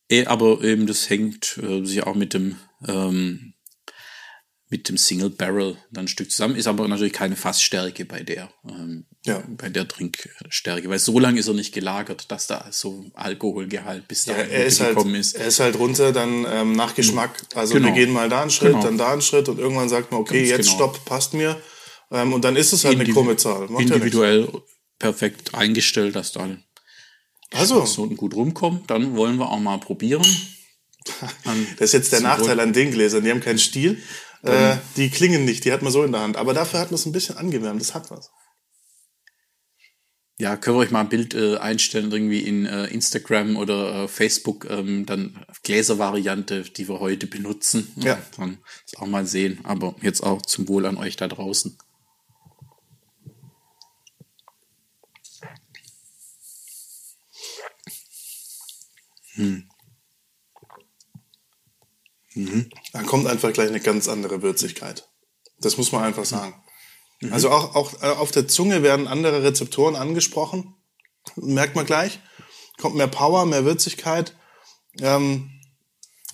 Eh, 0.10 0.25
aber 0.25 0.63
eben 0.63 0.88
das 0.88 1.10
hängt 1.10 1.57
äh, 1.62 1.84
sich 1.84 2.03
auch 2.03 2.15
mit 2.15 2.34
dem 2.34 2.55
ähm, 2.88 3.55
mit 4.69 4.89
dem 4.89 4.97
Single 4.97 5.29
Barrel 5.29 5.77
dann 5.91 6.05
ein 6.05 6.07
Stück 6.09 6.29
zusammen. 6.29 6.55
Ist 6.57 6.67
aber 6.67 6.88
natürlich 6.88 7.13
keine 7.13 7.36
Fassstärke 7.38 8.03
bei 8.05 8.21
der 8.24 8.50
ähm, 8.67 9.05
Ja. 9.25 9.41
bei 9.47 9.69
der 9.69 9.88
Trinkstärke, 9.88 10.89
weil 10.89 11.00
so 11.00 11.19
lange 11.19 11.39
ist 11.39 11.47
er 11.47 11.53
nicht 11.53 11.74
gelagert, 11.74 12.29
dass 12.31 12.47
da 12.47 12.67
so 12.71 13.05
Alkoholgehalt 13.13 14.07
bis 14.09 14.25
Ja, 14.25 14.33
dahin 14.33 14.51
ist 14.65 14.81
halt, 14.81 14.95
gekommen 14.95 15.15
ist. 15.15 15.36
er 15.36 15.47
ist 15.47 15.59
halt 15.62 15.79
runter, 15.79 16.12
dann 16.12 16.45
ähm, 16.50 16.74
nach 16.74 16.95
Geschmack. 16.95 17.31
Also 17.55 17.75
Genau. 17.75 17.88
wir 17.88 17.93
gehen 17.93 18.12
mal 18.12 18.27
da 18.27 18.41
einen 18.41 18.51
Schritt, 18.51 18.71
Genau. 18.74 18.83
dann 18.83 18.97
da 18.97 19.13
einen 19.13 19.21
Schritt 19.21 19.47
und 19.47 19.57
irgendwann 19.59 19.88
sagt 19.89 20.12
man, 20.12 20.19
okay, 20.19 20.39
Ganz 20.39 20.50
jetzt 20.50 20.65
genau. 20.71 20.75
stopp, 20.91 21.05
passt 21.05 21.33
mir. 21.33 21.62
Ähm, 22.12 22.33
und 22.33 22.43
dann 22.43 22.55
ist 22.57 22.74
es 22.74 22.83
halt 22.83 22.95
eine 22.95 23.03
Individu- 23.05 23.13
krumme 23.13 23.38
Zahl. 23.38 23.67
Macht 23.69 23.88
ja 23.89 23.95
individuell 23.95 24.50
perfekt 25.00 25.53
eingestellt, 25.55 26.15
dass 26.17 26.31
da 26.33 26.45
nichts. 26.45 26.63
Also, 27.53 27.86
so 27.86 28.07
gut 28.09 28.33
rumkommt, 28.33 28.89
dann 28.91 29.15
wollen 29.15 29.38
wir 29.38 29.50
auch 29.50 29.59
mal 29.59 29.77
probieren. 29.79 30.25
Dann 31.45 31.65
das 31.77 31.89
ist 31.89 31.93
jetzt 31.93 32.12
der 32.12 32.19
Nachteil 32.19 32.59
an 32.59 32.74
den 32.74 32.91
Gläsern. 32.91 33.24
Die 33.24 33.31
haben 33.31 33.39
keinen 33.39 33.59
Stiel. 33.59 33.97
Äh, 34.44 34.77
die 34.96 35.10
klingen 35.10 35.46
nicht, 35.46 35.65
die 35.65 35.72
hat 35.72 35.82
man 35.82 35.91
so 35.91 36.03
in 36.03 36.12
der 36.12 36.22
Hand. 36.22 36.38
Aber 36.38 36.53
dafür 36.53 36.79
hat 36.79 36.91
man 36.91 36.96
es 36.96 37.06
ein 37.06 37.12
bisschen 37.12 37.38
angewärmt. 37.38 37.82
Das 37.82 37.94
hat 37.94 38.12
was. 38.12 38.29
Ja, 40.39 40.56
können 40.56 40.77
wir 40.77 40.82
euch 40.82 40.91
mal 40.91 41.01
ein 41.01 41.10
Bild 41.10 41.34
äh, 41.34 41.58
einstellen, 41.58 42.12
irgendwie 42.12 42.41
in 42.41 42.67
äh, 42.67 42.86
Instagram 42.86 43.58
oder 43.58 44.03
äh, 44.03 44.08
Facebook, 44.08 44.70
ähm, 44.70 45.08
dann 45.08 45.44
Gläservariante, 45.63 46.62
die 46.62 46.88
wir 46.88 47.00
heute 47.00 47.25
benutzen. 47.25 47.91
Ja. 47.96 48.22
Dann 48.38 48.60
das 48.84 49.01
auch 49.01 49.08
mal 49.08 49.25
sehen. 49.25 49.60
Aber 49.63 49.96
jetzt 50.01 50.22
auch 50.22 50.44
zum 50.44 50.67
Wohl 50.67 50.86
an 50.86 50.98
euch 50.98 51.15
da 51.15 51.27
draußen. 51.27 51.75
Dann 62.98 63.06
kommt 63.06 63.27
einfach 63.27 63.54
gleich 63.54 63.70
eine 63.70 63.80
ganz 63.80 64.08
andere 64.08 64.42
Würzigkeit. 64.42 65.08
Das 65.60 65.77
muss 65.77 65.92
man 65.92 66.04
einfach 66.04 66.25
sagen. 66.25 66.56
Also 67.32 67.50
auch, 67.50 67.75
auch 67.75 68.01
äh, 68.01 68.08
auf 68.08 68.32
der 68.32 68.48
Zunge 68.48 68.84
werden 68.84 69.08
andere 69.08 69.44
Rezeptoren 69.44 69.96
angesprochen. 69.96 70.75
Merkt 71.36 71.75
man 71.75 71.86
gleich. 71.86 72.20
Kommt 72.77 72.96
mehr 72.96 73.08
Power, 73.08 73.46
mehr 73.46 73.66
Würzigkeit. 73.66 74.36
Ähm, 75.01 75.50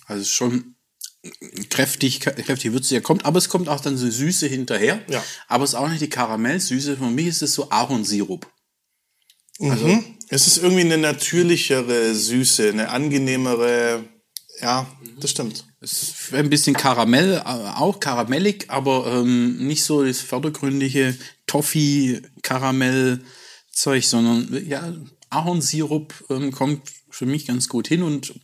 Also 0.06 0.20
es 0.20 0.28
ist 0.28 0.34
schon 0.34 0.74
kräftig, 1.70 2.20
kräftig 2.20 2.72
würzig 2.72 3.02
kommt, 3.02 3.24
aber 3.24 3.38
es 3.38 3.48
kommt 3.48 3.68
auch 3.68 3.80
dann 3.80 3.96
so 3.96 4.10
Süße 4.10 4.46
hinterher. 4.46 5.02
Ja. 5.08 5.24
Aber 5.48 5.64
es 5.64 5.70
ist 5.70 5.76
auch 5.76 5.88
nicht 5.88 6.02
die 6.02 6.10
Karamellsüße. 6.10 6.98
Für 6.98 7.04
mich 7.04 7.28
ist 7.28 7.42
es 7.42 7.54
so 7.54 7.70
Ahornsirup. 7.70 8.46
mhm. 9.58 10.04
Es 10.28 10.46
ist 10.46 10.58
irgendwie 10.58 10.82
eine 10.82 10.98
natürlichere 10.98 12.14
Süße, 12.14 12.68
eine 12.70 12.90
angenehmere. 12.90 14.04
Ja, 14.60 14.86
das 15.18 15.30
stimmt. 15.30 15.64
Es 15.80 16.02
ist 16.02 16.32
ein 16.32 16.48
bisschen 16.48 16.76
Karamell, 16.76 17.34
äh, 17.34 17.40
auch 17.44 17.98
karamellig, 18.00 18.66
aber 18.68 19.06
ähm, 19.06 19.66
nicht 19.66 19.84
so 19.84 20.04
das 20.04 20.20
vordergründige 20.20 21.16
Toffee-Karamell-Zeug, 21.46 24.04
sondern 24.04 24.64
ja, 24.66 24.94
Ahornsirup 25.30 26.12
ähm, 26.30 26.52
kommt 26.52 26.82
für 27.10 27.26
mich 27.26 27.46
ganz 27.46 27.68
gut 27.68 27.88
hin 27.88 28.02
und 28.02 28.34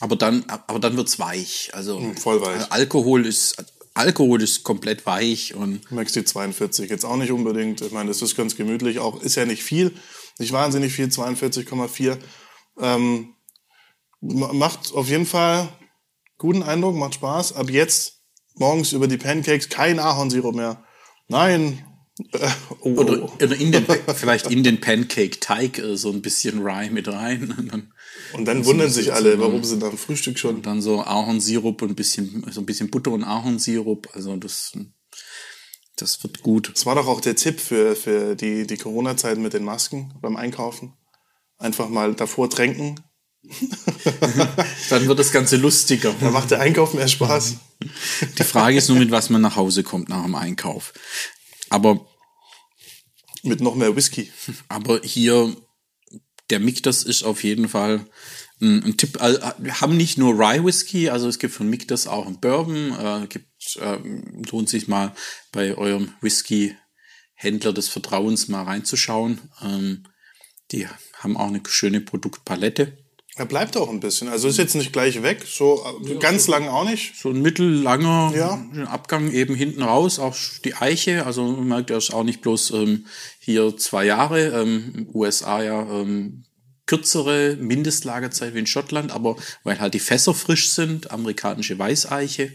aber 0.00 0.16
dann, 0.16 0.44
aber 0.48 0.78
dann 0.78 0.96
wird's 0.96 1.18
weich. 1.18 1.70
Also 1.74 2.00
voll 2.18 2.40
weich. 2.40 2.72
Alkohol 2.72 3.26
ist 3.26 3.62
Alkohol 3.92 4.42
ist 4.42 4.62
komplett 4.62 5.04
weich 5.04 5.54
und 5.54 5.82
Du 5.90 5.94
merkst 5.94 6.16
die 6.16 6.24
42 6.24 6.88
jetzt 6.88 7.04
auch 7.04 7.16
nicht 7.16 7.32
unbedingt. 7.32 7.82
Ich 7.82 7.92
meine, 7.92 8.08
das 8.08 8.22
ist 8.22 8.36
ganz 8.36 8.56
gemütlich. 8.56 8.98
Auch 8.98 9.20
ist 9.20 9.34
ja 9.34 9.44
nicht 9.44 9.62
viel, 9.62 9.92
nicht 10.38 10.52
wahnsinnig 10.52 10.92
viel, 10.92 11.06
42,4. 11.06 12.16
Ähm, 12.80 13.34
macht 14.20 14.94
auf 14.94 15.08
jeden 15.08 15.26
Fall 15.26 15.68
guten 16.38 16.62
Eindruck, 16.62 16.96
macht 16.96 17.14
Spaß. 17.14 17.54
Ab 17.54 17.70
jetzt 17.70 18.22
morgens 18.54 18.92
über 18.92 19.08
die 19.08 19.16
Pancakes 19.16 19.68
kein 19.68 19.98
Ahornsirup 19.98 20.54
mehr. 20.54 20.84
Nein. 21.28 21.84
Äh, 22.32 22.48
oh, 22.80 22.90
oder, 22.90 23.32
oder 23.42 23.56
in 23.56 23.72
den, 23.72 23.86
vielleicht 24.14 24.50
in 24.50 24.62
den 24.62 24.80
Pancake-Teig 24.80 25.78
äh, 25.78 25.96
so 25.96 26.10
ein 26.10 26.22
bisschen 26.22 26.60
Rye 26.60 26.90
mit 26.90 27.08
rein. 27.08 27.54
Und 27.56 27.72
dann, 27.72 27.92
Und 28.32 28.44
dann 28.44 28.64
wundern 28.64 28.90
sich 28.90 29.12
alle, 29.12 29.38
warum 29.40 29.64
sie 29.64 29.82
am 29.82 29.96
Frühstück 29.96 30.38
schon. 30.38 30.56
und 30.56 30.66
dann 30.66 30.82
so 30.82 31.00
Ahornsirup 31.00 31.82
und 31.82 31.90
ein 31.90 31.94
bisschen, 31.94 32.44
so 32.50 32.60
ein 32.60 32.66
bisschen 32.66 32.90
Butter 32.90 33.12
und 33.12 33.24
Ahornsirup. 33.24 34.08
Also 34.14 34.36
das, 34.36 34.72
das 35.96 36.22
wird 36.22 36.42
gut. 36.42 36.70
Das 36.74 36.86
war 36.86 36.94
doch 36.94 37.06
auch 37.06 37.20
der 37.20 37.36
Tipp 37.36 37.60
für, 37.60 37.96
für 37.96 38.34
die, 38.34 38.66
die 38.66 38.76
Corona-Zeit 38.76 39.38
mit 39.38 39.52
den 39.52 39.64
Masken 39.64 40.14
beim 40.20 40.36
Einkaufen. 40.36 40.94
Einfach 41.58 41.88
mal 41.88 42.14
davor 42.14 42.48
tränken. 42.50 43.00
Dann 44.90 45.08
wird 45.08 45.18
das 45.18 45.32
Ganze 45.32 45.56
lustiger. 45.56 46.14
Da 46.20 46.30
macht 46.30 46.50
der 46.50 46.60
Einkauf 46.60 46.94
mehr 46.94 47.08
Spaß. 47.08 47.56
Die 48.38 48.44
Frage 48.44 48.78
ist 48.78 48.88
nur, 48.88 48.98
mit 48.98 49.10
was 49.10 49.30
man 49.30 49.40
nach 49.40 49.56
Hause 49.56 49.82
kommt 49.82 50.08
nach 50.08 50.22
dem 50.22 50.34
Einkauf. 50.34 50.92
Aber, 51.70 52.06
Mit 53.42 53.60
noch 53.60 53.74
mehr 53.74 53.96
Whisky. 53.96 54.30
aber 54.68 55.00
hier, 55.02 55.56
der 56.50 56.60
Miktas 56.60 57.02
ist 57.02 57.22
auf 57.22 57.42
jeden 57.44 57.68
Fall 57.68 58.06
ein, 58.60 58.82
ein 58.84 58.96
Tipp. 58.96 59.20
Also, 59.22 59.40
Wir 59.58 59.80
haben 59.80 59.96
nicht 59.96 60.18
nur 60.18 60.34
Rye 60.34 60.64
Whisky, 60.64 61.08
also 61.08 61.28
es 61.28 61.38
gibt 61.38 61.54
von 61.54 61.70
Miktas 61.70 62.06
auch 62.06 62.26
einen 62.26 62.40
Bourbon. 62.40 62.92
Äh, 62.92 63.26
gibt, 63.28 63.48
ähm, 63.80 64.42
lohnt 64.50 64.68
sich 64.68 64.88
mal 64.88 65.14
bei 65.52 65.76
eurem 65.76 66.12
Whisky-Händler 66.20 67.72
des 67.72 67.88
Vertrauens 67.88 68.48
mal 68.48 68.64
reinzuschauen. 68.64 69.40
Ähm, 69.62 70.04
die 70.72 70.86
haben 71.18 71.36
auch 71.36 71.48
eine 71.48 71.62
schöne 71.66 72.00
Produktpalette. 72.00 72.98
Er 73.40 73.46
bleibt 73.46 73.74
auch 73.78 73.88
ein 73.88 74.00
bisschen. 74.00 74.28
Also 74.28 74.48
ist 74.48 74.58
jetzt 74.58 74.74
nicht 74.74 74.92
gleich 74.92 75.22
weg, 75.22 75.46
so 75.50 75.82
äh, 76.06 76.16
ganz 76.16 76.46
lang 76.46 76.68
auch 76.68 76.84
nicht. 76.84 77.16
So 77.16 77.30
ein 77.30 77.40
mittellanger 77.40 78.34
Ja. 78.36 78.84
Abgang 78.84 79.30
eben 79.32 79.54
hinten 79.54 79.82
raus, 79.82 80.18
auch 80.18 80.36
die 80.62 80.74
Eiche. 80.74 81.24
Also 81.24 81.44
man 81.44 81.66
merkt, 81.68 81.88
er 81.88 81.96
ist 81.96 82.12
auch 82.12 82.22
nicht 82.22 82.42
bloß 82.42 82.72
ähm, 82.72 83.06
hier 83.38 83.74
zwei 83.78 84.04
Jahre. 84.04 84.48
Ähm, 84.60 85.08
USA 85.14 85.62
ja 85.62 85.80
ähm, 85.90 86.44
kürzere 86.84 87.56
Mindestlagerzeit 87.58 88.52
wie 88.54 88.58
in 88.58 88.66
Schottland, 88.66 89.10
aber 89.10 89.36
weil 89.64 89.80
halt 89.80 89.94
die 89.94 90.00
Fässer 90.00 90.34
frisch 90.34 90.68
sind, 90.72 91.10
amerikanische 91.10 91.78
Weißeiche, 91.78 92.52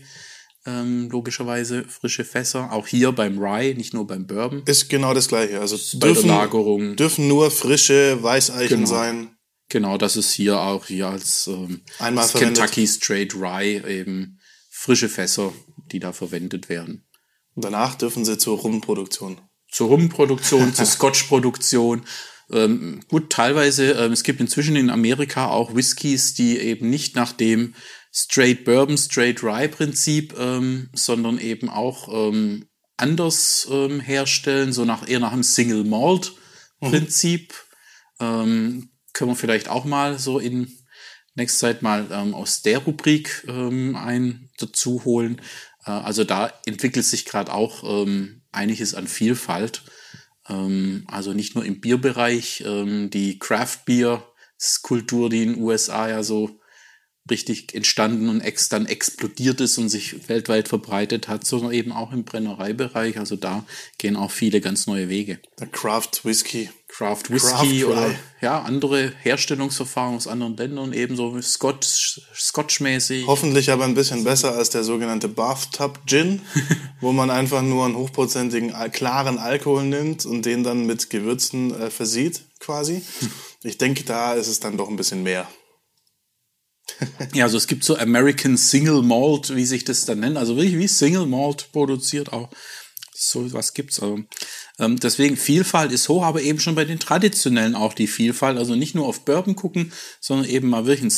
ähm, 0.68 1.10
logischerweise 1.10 1.84
frische 1.86 2.26
Fässer. 2.26 2.72
Auch 2.72 2.86
hier 2.86 3.12
beim 3.12 3.40
Rye, 3.40 3.74
nicht 3.74 3.96
nur 3.96 4.06
beim 4.06 4.28
Bourbon. 4.28 4.62
Ist 4.68 4.88
genau 4.90 5.16
das 5.16 5.30
gleiche. 5.30 5.60
Also 5.62 5.78
dürfen, 5.98 6.28
Lagerung. 6.28 6.96
dürfen 6.96 7.28
nur 7.28 7.50
frische 7.50 8.22
Weißeichen 8.22 8.82
Genau. 8.84 8.88
sein. 8.88 9.30
Genau, 9.70 9.98
das 9.98 10.16
ist 10.16 10.32
hier 10.32 10.60
auch 10.60 10.86
hier 10.86 11.08
als 11.08 11.48
ähm, 11.48 11.82
als. 12.00 12.34
Kentucky 12.34 12.88
Straight 12.88 13.34
Rye 13.34 13.84
eben 13.88 14.40
frische 14.70 15.10
Fässer, 15.10 15.54
die 15.92 16.00
da 16.00 16.14
verwendet 16.14 16.70
werden. 16.70 17.08
Und 17.56 17.66
danach 17.66 17.96
dürfen 17.96 18.26
sie 18.26 18.38
zur 18.38 18.60
Rumproduktion. 18.60 19.42
zur 19.72 19.88
Rumproduktion, 19.88 20.74
zur 20.74 20.86
Scotch-Produktion. 20.86 22.06
Ähm, 22.52 23.02
gut, 23.08 23.32
teilweise, 23.32 23.94
ähm, 23.94 24.12
es 24.12 24.24
gibt 24.24 24.40
inzwischen 24.40 24.76
in 24.76 24.92
Amerika 24.92 25.48
auch 25.48 25.74
Whiskys, 25.74 26.36
die 26.36 26.60
eben 26.60 26.90
nicht 26.90 27.16
nach 27.16 27.34
dem 27.34 27.74
Straight 28.14 28.66
Bourbon, 28.66 28.98
Straight 28.98 29.44
Rye 29.44 29.68
Prinzip, 29.68 30.36
ähm, 30.38 30.90
sondern 30.94 31.40
eben 31.40 31.70
auch 31.70 32.08
ähm, 32.12 32.68
anders 32.98 33.68
ähm, 33.72 34.00
herstellen, 34.00 34.72
so 34.72 34.86
nach 34.86 35.08
eher 35.08 35.20
nach 35.20 35.34
dem 35.34 35.44
Single 35.44 35.84
Malt 35.84 36.34
Prinzip. 36.80 37.54
Ähm, 38.20 38.92
können 39.16 39.32
wir 39.32 39.36
vielleicht 39.36 39.70
auch 39.70 39.86
mal 39.86 40.20
so 40.20 40.38
in 40.38 40.72
nächster 41.34 41.68
Zeit 41.68 41.82
mal 41.82 42.06
ähm, 42.12 42.36
aus 42.36 42.62
der 42.62 42.80
Rubrik 42.80 43.46
ähm, 43.48 43.96
ein 43.96 44.50
dazu 44.60 45.04
holen. 45.06 45.42
Äh, 45.86 45.92
also 45.92 46.24
da 46.24 46.54
entwickelt 46.66 47.06
sich 47.06 47.26
gerade 47.26 47.54
auch 47.54 47.84
ähm, 47.84 48.42
einiges 48.52 48.94
an 48.94 49.08
Vielfalt. 49.08 49.84
Ähm, 50.48 51.06
also 51.08 51.34
nicht 51.34 51.56
nur 51.56 51.66
im 51.66 51.82
Bierbereich, 51.82 52.64
ähm, 52.68 53.10
die 53.10 53.40
Craft 53.40 53.80
Beer 53.86 54.24
Kultur, 54.84 55.30
die 55.30 55.44
in 55.44 55.54
den 55.54 55.64
USA 55.64 56.10
ja 56.10 56.24
so 56.24 56.60
richtig 57.30 57.74
entstanden 57.74 58.30
und 58.30 58.42
ex 58.42 58.70
dann 58.70 58.86
explodiert 58.86 59.60
ist 59.62 59.78
und 59.80 59.90
sich 59.90 60.30
weltweit 60.30 60.68
verbreitet 60.68 61.28
hat, 61.28 61.46
sondern 61.46 61.72
eben 61.72 61.92
auch 61.92 62.12
im 62.12 62.24
Brennereibereich. 62.24 63.18
Also 63.18 63.36
da 63.36 63.66
gehen 63.98 64.16
auch 64.16 64.30
viele 64.32 64.62
ganz 64.62 64.86
neue 64.86 65.10
Wege. 65.10 65.40
Der 65.60 65.68
Craft 65.68 66.24
Whisky. 66.24 66.70
Craft 66.88 67.24
Craft 67.24 67.30
Whisky 67.34 67.84
oder 67.84 68.10
Rye. 68.10 68.16
ja, 68.42 68.62
andere 68.62 69.12
Herstellungsverfahren 69.22 70.16
aus 70.16 70.28
anderen 70.28 70.56
Ländern, 70.56 70.94
ebenso 70.94 71.42
Scotch, 71.42 72.22
Scotch-mäßig. 72.34 73.26
Hoffentlich 73.28 73.70
aber 73.72 73.84
ein 73.86 73.96
bisschen 73.96 74.24
besser 74.24 74.54
als 74.56 74.70
der 74.70 74.84
sogenannte 74.84 75.28
Bathtub 75.28 76.00
Gin, 76.06 76.42
wo 77.02 77.12
man 77.12 77.30
einfach 77.32 77.64
nur 77.64 77.86
einen 77.86 77.96
hochprozentigen, 77.98 78.74
al- 78.74 78.92
klaren 78.92 79.40
Alkohol 79.40 79.84
nimmt 79.84 80.26
und 80.26 80.46
den 80.46 80.64
dann 80.64 80.86
mit 80.86 81.10
Gewürzen 81.10 81.74
äh, 81.74 81.90
versieht, 81.90 82.42
quasi. 82.60 83.02
Ich 83.64 83.78
denke, 83.78 84.04
da 84.06 84.34
ist 84.36 84.48
es 84.48 84.60
dann 84.62 84.78
doch 84.78 84.88
ein 84.88 84.96
bisschen 84.96 85.24
mehr. 85.24 85.50
Ja, 87.34 87.46
also 87.46 87.58
es 87.58 87.68
gibt 87.68 87.84
so 87.84 87.98
American 87.98 88.58
Single 88.58 89.02
Malt, 89.02 89.56
wie 89.56 89.66
sich 89.66 89.84
das 89.84 90.06
dann 90.06 90.20
nennt, 90.20 90.38
also 90.38 90.56
wirklich 90.56 90.78
wie 90.78 90.88
Single 90.88 91.26
Malt 91.26 91.70
produziert 91.72 92.32
auch. 92.32 92.50
So 93.18 93.54
was 93.54 93.74
gibt's 93.74 94.02
also. 94.02 94.20
Ähm, 94.78 95.00
deswegen 95.00 95.38
Vielfalt 95.38 95.94
ist 95.94 96.10
hoch, 96.10 96.24
aber 96.24 96.42
eben 96.42 96.60
schon 96.60 96.76
bei 96.76 96.84
den 96.84 97.00
traditionellen 97.00 97.74
auch 97.74 97.94
die 97.94 98.08
Vielfalt. 98.08 98.58
Also 98.58 98.76
nicht 98.76 98.94
nur 98.94 99.08
auf 99.08 99.24
Bourbon 99.24 99.56
gucken, 99.56 99.94
sondern 100.20 100.50
eben 100.50 100.68
mal 100.68 100.86
wirklich 100.86 101.14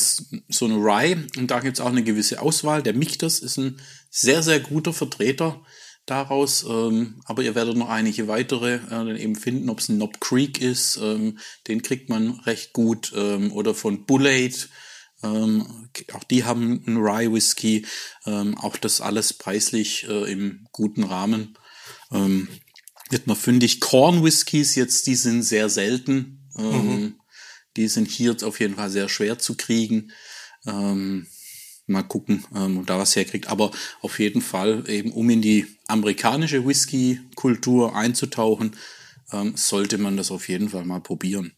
so 0.48 0.66
eine 0.66 0.76
Rye. 0.76 1.26
Und 1.38 1.50
da 1.50 1.60
gibt's 1.60 1.80
auch 1.80 1.90
eine 1.90 2.04
gewisse 2.04 2.40
Auswahl. 2.40 2.84
Der 2.84 2.94
Michtas 2.94 3.40
ist 3.40 3.58
ein 3.58 3.82
sehr, 4.12 4.44
sehr 4.44 4.60
guter 4.60 4.94
Vertreter 4.94 5.60
daraus. 6.06 6.66
Ähm, 6.70 7.22
aber 7.26 7.42
ihr 7.42 7.56
werdet 7.56 7.78
noch 7.78 7.90
einige 7.90 8.28
weitere 8.28 8.76
äh, 8.76 8.90
dann 8.90 9.18
eben 9.18 9.36
finden, 9.36 9.70
ob 9.72 9.80
es 9.80 9.90
ein 9.90 9.96
Knob 9.96 10.22
Creek 10.22 10.62
ist. 10.62 10.98
Ähm, 11.02 11.40
den 11.68 11.82
kriegt 11.82 12.10
man 12.10 12.40
recht 12.42 12.74
gut. 12.74 13.12
Ähm, 13.16 13.52
oder 13.52 13.74
von 13.74 14.06
Bullade. 14.06 14.68
Ähm, 15.23 15.89
auch 16.13 16.23
die 16.23 16.43
haben 16.43 16.84
einen 16.86 16.97
Rye 16.97 17.32
Whisky. 17.34 17.86
Ähm, 18.25 18.58
auch 18.58 18.77
das 18.77 19.01
alles 19.01 19.34
preislich 19.34 20.08
äh, 20.08 20.32
im 20.32 20.67
guten 20.71 21.03
Rahmen. 21.03 21.58
Ähm, 22.12 22.47
wird 23.10 23.27
man 23.27 23.36
fündig. 23.36 23.80
Corn 23.80 24.23
Whiskys 24.23 24.75
jetzt, 24.75 25.08
die 25.08 25.15
sind 25.15 25.43
sehr 25.43 25.69
selten. 25.69 26.49
Ähm, 26.58 27.15
Die 27.77 27.88
sind 27.88 28.10
hier 28.10 28.36
auf 28.43 28.60
jeden 28.60 28.75
Fall 28.75 28.89
sehr 28.89 29.08
schwer 29.08 29.38
zu 29.38 29.56
kriegen. 29.56 30.12
Ähm, 30.65 31.27
mal 31.86 32.03
gucken, 32.03 32.43
ähm, 32.56 32.80
ob 32.80 32.88
da 32.88 32.97
was 32.97 33.15
herkriegt. 33.15 33.47
Aber 33.47 33.71
auf 34.01 34.19
jeden 34.19 34.41
Fall 34.41 34.84
eben, 34.89 35.12
um 35.12 35.30
in 35.30 35.41
die 35.41 35.65
amerikanische 35.88 36.65
Whisky-Kultur 36.65 37.95
einzutauchen, 37.95 38.75
ähm, 39.32 39.56
sollte 39.56 39.97
man 39.97 40.17
das 40.17 40.32
auf 40.32 40.49
jeden 40.49 40.69
Fall 40.69 40.86
mal 40.86 41.01
probieren. 41.01 41.57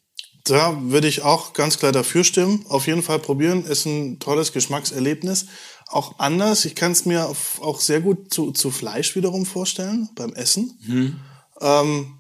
Da 0.50 0.78
würde 0.82 1.08
ich 1.08 1.22
auch 1.22 1.54
ganz 1.54 1.78
klar 1.78 1.92
dafür 1.92 2.24
stimmen. 2.24 2.66
Auf 2.70 2.88
jeden 2.88 3.04
Fall 3.04 3.20
probieren. 3.20 3.64
Ist 3.66 3.86
ein 3.86 4.20
tolles 4.20 4.52
Geschmackserlebnis. 4.52 5.46
Auch 5.88 6.20
anders. 6.20 6.66
Ich 6.66 6.76
kann 6.76 6.92
es 6.92 7.06
mir 7.06 7.28
auch 7.62 7.80
sehr 7.82 8.02
gut 8.02 8.34
zu, 8.34 8.52
zu 8.52 8.72
Fleisch 8.72 9.16
wiederum 9.16 9.46
vorstellen, 9.46 10.10
beim 10.16 10.34
Essen. 10.34 11.18
Ähm, 11.62 12.14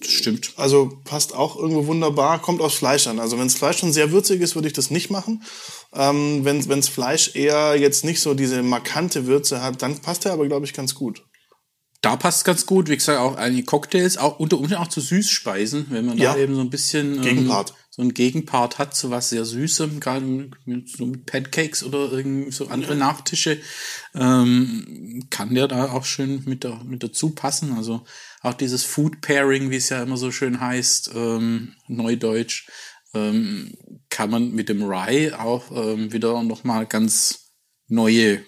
Das 0.00 0.10
stimmt. 0.10 0.52
also 0.56 0.90
passt 1.04 1.34
auch 1.34 1.56
irgendwo 1.56 1.86
wunderbar. 1.86 2.40
Kommt 2.42 2.60
aufs 2.60 2.76
Fleisch 2.76 3.06
an. 3.06 3.18
Also 3.20 3.38
wenn 3.38 3.46
das 3.46 3.54
Fleisch 3.54 3.78
schon 3.78 3.92
sehr 3.92 4.10
würzig 4.12 4.40
ist, 4.40 4.54
würde 4.54 4.68
ich 4.68 4.74
das 4.74 4.90
nicht 4.90 5.10
machen. 5.10 5.42
Ähm, 5.94 6.44
wenn 6.44 6.68
wenns 6.68 6.88
Fleisch 6.88 7.34
eher 7.34 7.76
jetzt 7.76 8.04
nicht 8.04 8.20
so 8.20 8.34
diese 8.34 8.62
markante 8.62 9.26
Würze 9.26 9.62
hat, 9.62 9.80
dann 9.82 9.98
passt 10.00 10.26
er 10.26 10.32
aber, 10.32 10.46
glaube 10.46 10.66
ich, 10.66 10.74
ganz 10.74 10.94
gut. 10.94 11.24
Da 12.08 12.16
passt 12.16 12.44
ganz 12.44 12.64
gut, 12.64 12.88
wie 12.88 12.96
gesagt, 12.96 13.18
auch 13.18 13.36
einige 13.36 13.64
Cocktails, 13.64 14.16
auch 14.16 14.38
unter 14.38 14.58
Umständen 14.58 14.82
auch 14.82 14.88
zu 14.88 15.00
Süßspeisen, 15.00 15.86
wenn 15.90 16.06
man 16.06 16.16
Ja. 16.18 16.32
da 16.32 16.38
eben 16.38 16.54
so 16.54 16.60
ein 16.62 16.70
bisschen 16.70 17.20
Gegenpart. 17.20 17.70
Ähm, 17.70 17.76
so 17.90 18.02
ein 18.02 18.14
Gegenpart 18.14 18.78
hat, 18.78 18.94
so 18.96 19.10
was 19.10 19.28
sehr 19.28 19.44
Süßem, 19.44 19.98
gerade 20.00 20.24
mit, 20.24 20.88
so 20.88 21.04
mit 21.04 21.26
Pancakes 21.26 21.82
oder 21.82 22.10
irgend 22.12 22.54
so 22.54 22.68
andere 22.68 22.94
Nachtische, 22.94 23.58
ähm, 24.14 25.26
kann 25.30 25.54
der 25.54 25.68
da 25.68 25.90
auch 25.92 26.04
schön 26.04 26.44
mit, 26.46 26.64
da, 26.64 26.80
mit 26.84 27.02
dazu 27.02 27.30
passen. 27.30 27.72
Also 27.76 28.04
auch 28.40 28.54
dieses 28.54 28.84
Food 28.84 29.20
Pairing, 29.20 29.70
wie 29.70 29.76
es 29.76 29.88
ja 29.88 30.02
immer 30.02 30.16
so 30.16 30.30
schön 30.30 30.60
heißt, 30.60 31.10
ähm, 31.14 31.74
Neudeutsch, 31.88 32.68
ähm, 33.14 33.74
kann 34.10 34.30
man 34.30 34.52
mit 34.52 34.68
dem 34.68 34.82
Rye 34.82 35.32
auch 35.32 35.70
ähm, 35.72 36.12
wieder 36.12 36.42
nochmal 36.42 36.86
ganz 36.86 37.52
neue 37.88 38.40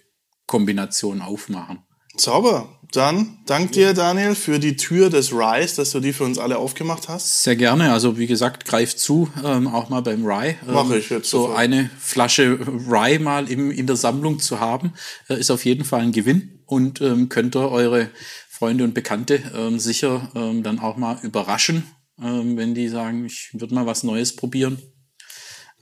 Kombinationen 0.46 1.22
aufmachen. 1.22 1.80
Sauber. 2.16 2.79
Dann 2.92 3.38
dank 3.46 3.70
dir, 3.72 3.94
Daniel, 3.94 4.34
für 4.34 4.58
die 4.58 4.74
Tür 4.76 5.10
des 5.10 5.32
Ryes, 5.32 5.76
dass 5.76 5.92
du 5.92 6.00
die 6.00 6.12
für 6.12 6.24
uns 6.24 6.38
alle 6.38 6.58
aufgemacht 6.58 7.08
hast. 7.08 7.44
Sehr 7.44 7.54
gerne. 7.54 7.92
Also 7.92 8.18
wie 8.18 8.26
gesagt, 8.26 8.64
greift 8.64 8.98
zu, 8.98 9.30
ähm, 9.44 9.68
auch 9.68 9.88
mal 9.90 10.00
beim 10.02 10.24
Rye. 10.26 10.56
Ähm, 10.66 10.74
Mach 10.74 10.90
ich 10.90 11.08
jetzt 11.08 11.30
So 11.30 11.42
sofort. 11.42 11.58
eine 11.58 11.88
Flasche 12.00 12.58
Rye 12.88 13.20
mal 13.20 13.48
im, 13.48 13.70
in 13.70 13.86
der 13.86 13.94
Sammlung 13.96 14.40
zu 14.40 14.58
haben, 14.58 14.92
äh, 15.28 15.38
ist 15.38 15.52
auf 15.52 15.64
jeden 15.64 15.84
Fall 15.84 16.00
ein 16.00 16.10
Gewinn 16.10 16.62
und 16.66 17.00
ähm, 17.00 17.28
könnt 17.28 17.54
ihr 17.54 17.70
eure 17.70 18.10
Freunde 18.48 18.82
und 18.82 18.92
Bekannte 18.92 19.40
ähm, 19.56 19.78
sicher 19.78 20.28
ähm, 20.34 20.64
dann 20.64 20.80
auch 20.80 20.96
mal 20.96 21.18
überraschen, 21.22 21.84
ähm, 22.20 22.56
wenn 22.56 22.74
die 22.74 22.88
sagen, 22.88 23.24
ich 23.24 23.50
würde 23.52 23.72
mal 23.74 23.86
was 23.86 24.02
Neues 24.02 24.34
probieren. 24.34 24.82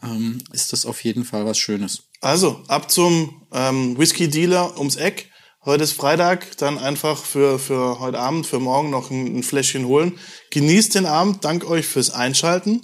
Ähm, 0.02 0.38
ist 0.52 0.72
das 0.74 0.84
auf 0.84 1.02
jeden 1.02 1.24
Fall 1.24 1.44
was 1.46 1.58
Schönes. 1.58 2.04
Also, 2.20 2.62
ab 2.68 2.90
zum 2.90 3.46
ähm, 3.52 3.98
Whisky-Dealer 3.98 4.76
ums 4.78 4.96
Eck. 4.96 5.30
Heute 5.64 5.84
ist 5.84 5.92
Freitag, 5.92 6.56
dann 6.58 6.78
einfach 6.78 7.24
für, 7.24 7.58
für 7.58 7.98
heute 7.98 8.18
Abend, 8.18 8.46
für 8.46 8.60
morgen 8.60 8.90
noch 8.90 9.10
ein, 9.10 9.38
ein 9.38 9.42
Fläschchen 9.42 9.86
holen. 9.86 10.18
Genießt 10.50 10.94
den 10.94 11.04
Abend, 11.04 11.44
dank 11.44 11.68
euch 11.68 11.86
fürs 11.86 12.10
Einschalten. 12.10 12.82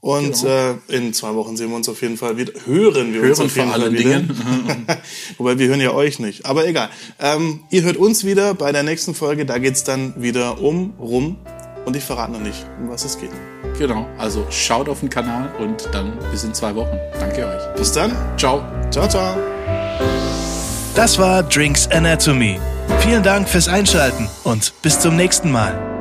Und 0.00 0.42
äh, 0.42 0.74
in 0.88 1.14
zwei 1.14 1.34
Wochen 1.34 1.56
sehen 1.56 1.70
wir 1.70 1.76
uns 1.76 1.88
auf 1.88 2.02
jeden 2.02 2.16
Fall 2.16 2.36
wieder. 2.36 2.52
Hören 2.64 3.14
wir 3.14 3.22
uns 3.22 3.38
Hören 3.38 3.46
auf 3.46 3.56
jeden 3.56 3.68
vor 3.68 3.72
Fall 3.72 3.82
allen 3.82 3.92
wieder. 3.92 4.20
Dingen. 4.20 4.86
Wobei 5.38 5.58
wir 5.58 5.68
hören 5.68 5.80
ja 5.80 5.92
euch 5.92 6.18
nicht. 6.18 6.44
Aber 6.44 6.66
egal. 6.66 6.90
Ähm, 7.20 7.60
ihr 7.70 7.82
hört 7.82 7.96
uns 7.96 8.24
wieder 8.24 8.54
bei 8.54 8.72
der 8.72 8.82
nächsten 8.82 9.14
Folge. 9.14 9.46
Da 9.46 9.58
geht's 9.58 9.84
dann 9.84 10.20
wieder 10.20 10.60
um 10.60 10.94
rum. 10.98 11.36
Und 11.84 11.96
ich 11.96 12.02
verrate 12.02 12.32
noch 12.32 12.40
nicht, 12.40 12.66
um 12.80 12.88
was 12.88 13.04
es 13.04 13.18
geht. 13.18 13.30
Genau. 13.78 14.06
Also 14.18 14.46
schaut 14.50 14.88
auf 14.88 15.00
den 15.00 15.10
Kanal 15.10 15.52
und 15.60 15.88
dann 15.92 16.18
bis 16.30 16.44
in 16.44 16.54
zwei 16.54 16.74
Wochen. 16.74 16.96
Danke 17.18 17.46
euch. 17.46 17.74
Bis 17.76 17.92
dann. 17.92 18.16
Ciao. 18.36 18.64
Ciao, 18.90 19.08
ciao. 19.08 19.36
Das 20.94 21.18
war 21.18 21.42
Drinks 21.42 21.88
Anatomy. 21.88 22.60
Vielen 23.00 23.22
Dank 23.22 23.48
fürs 23.48 23.66
Einschalten 23.68 24.28
und 24.44 24.74
bis 24.82 25.00
zum 25.00 25.16
nächsten 25.16 25.50
Mal. 25.50 25.91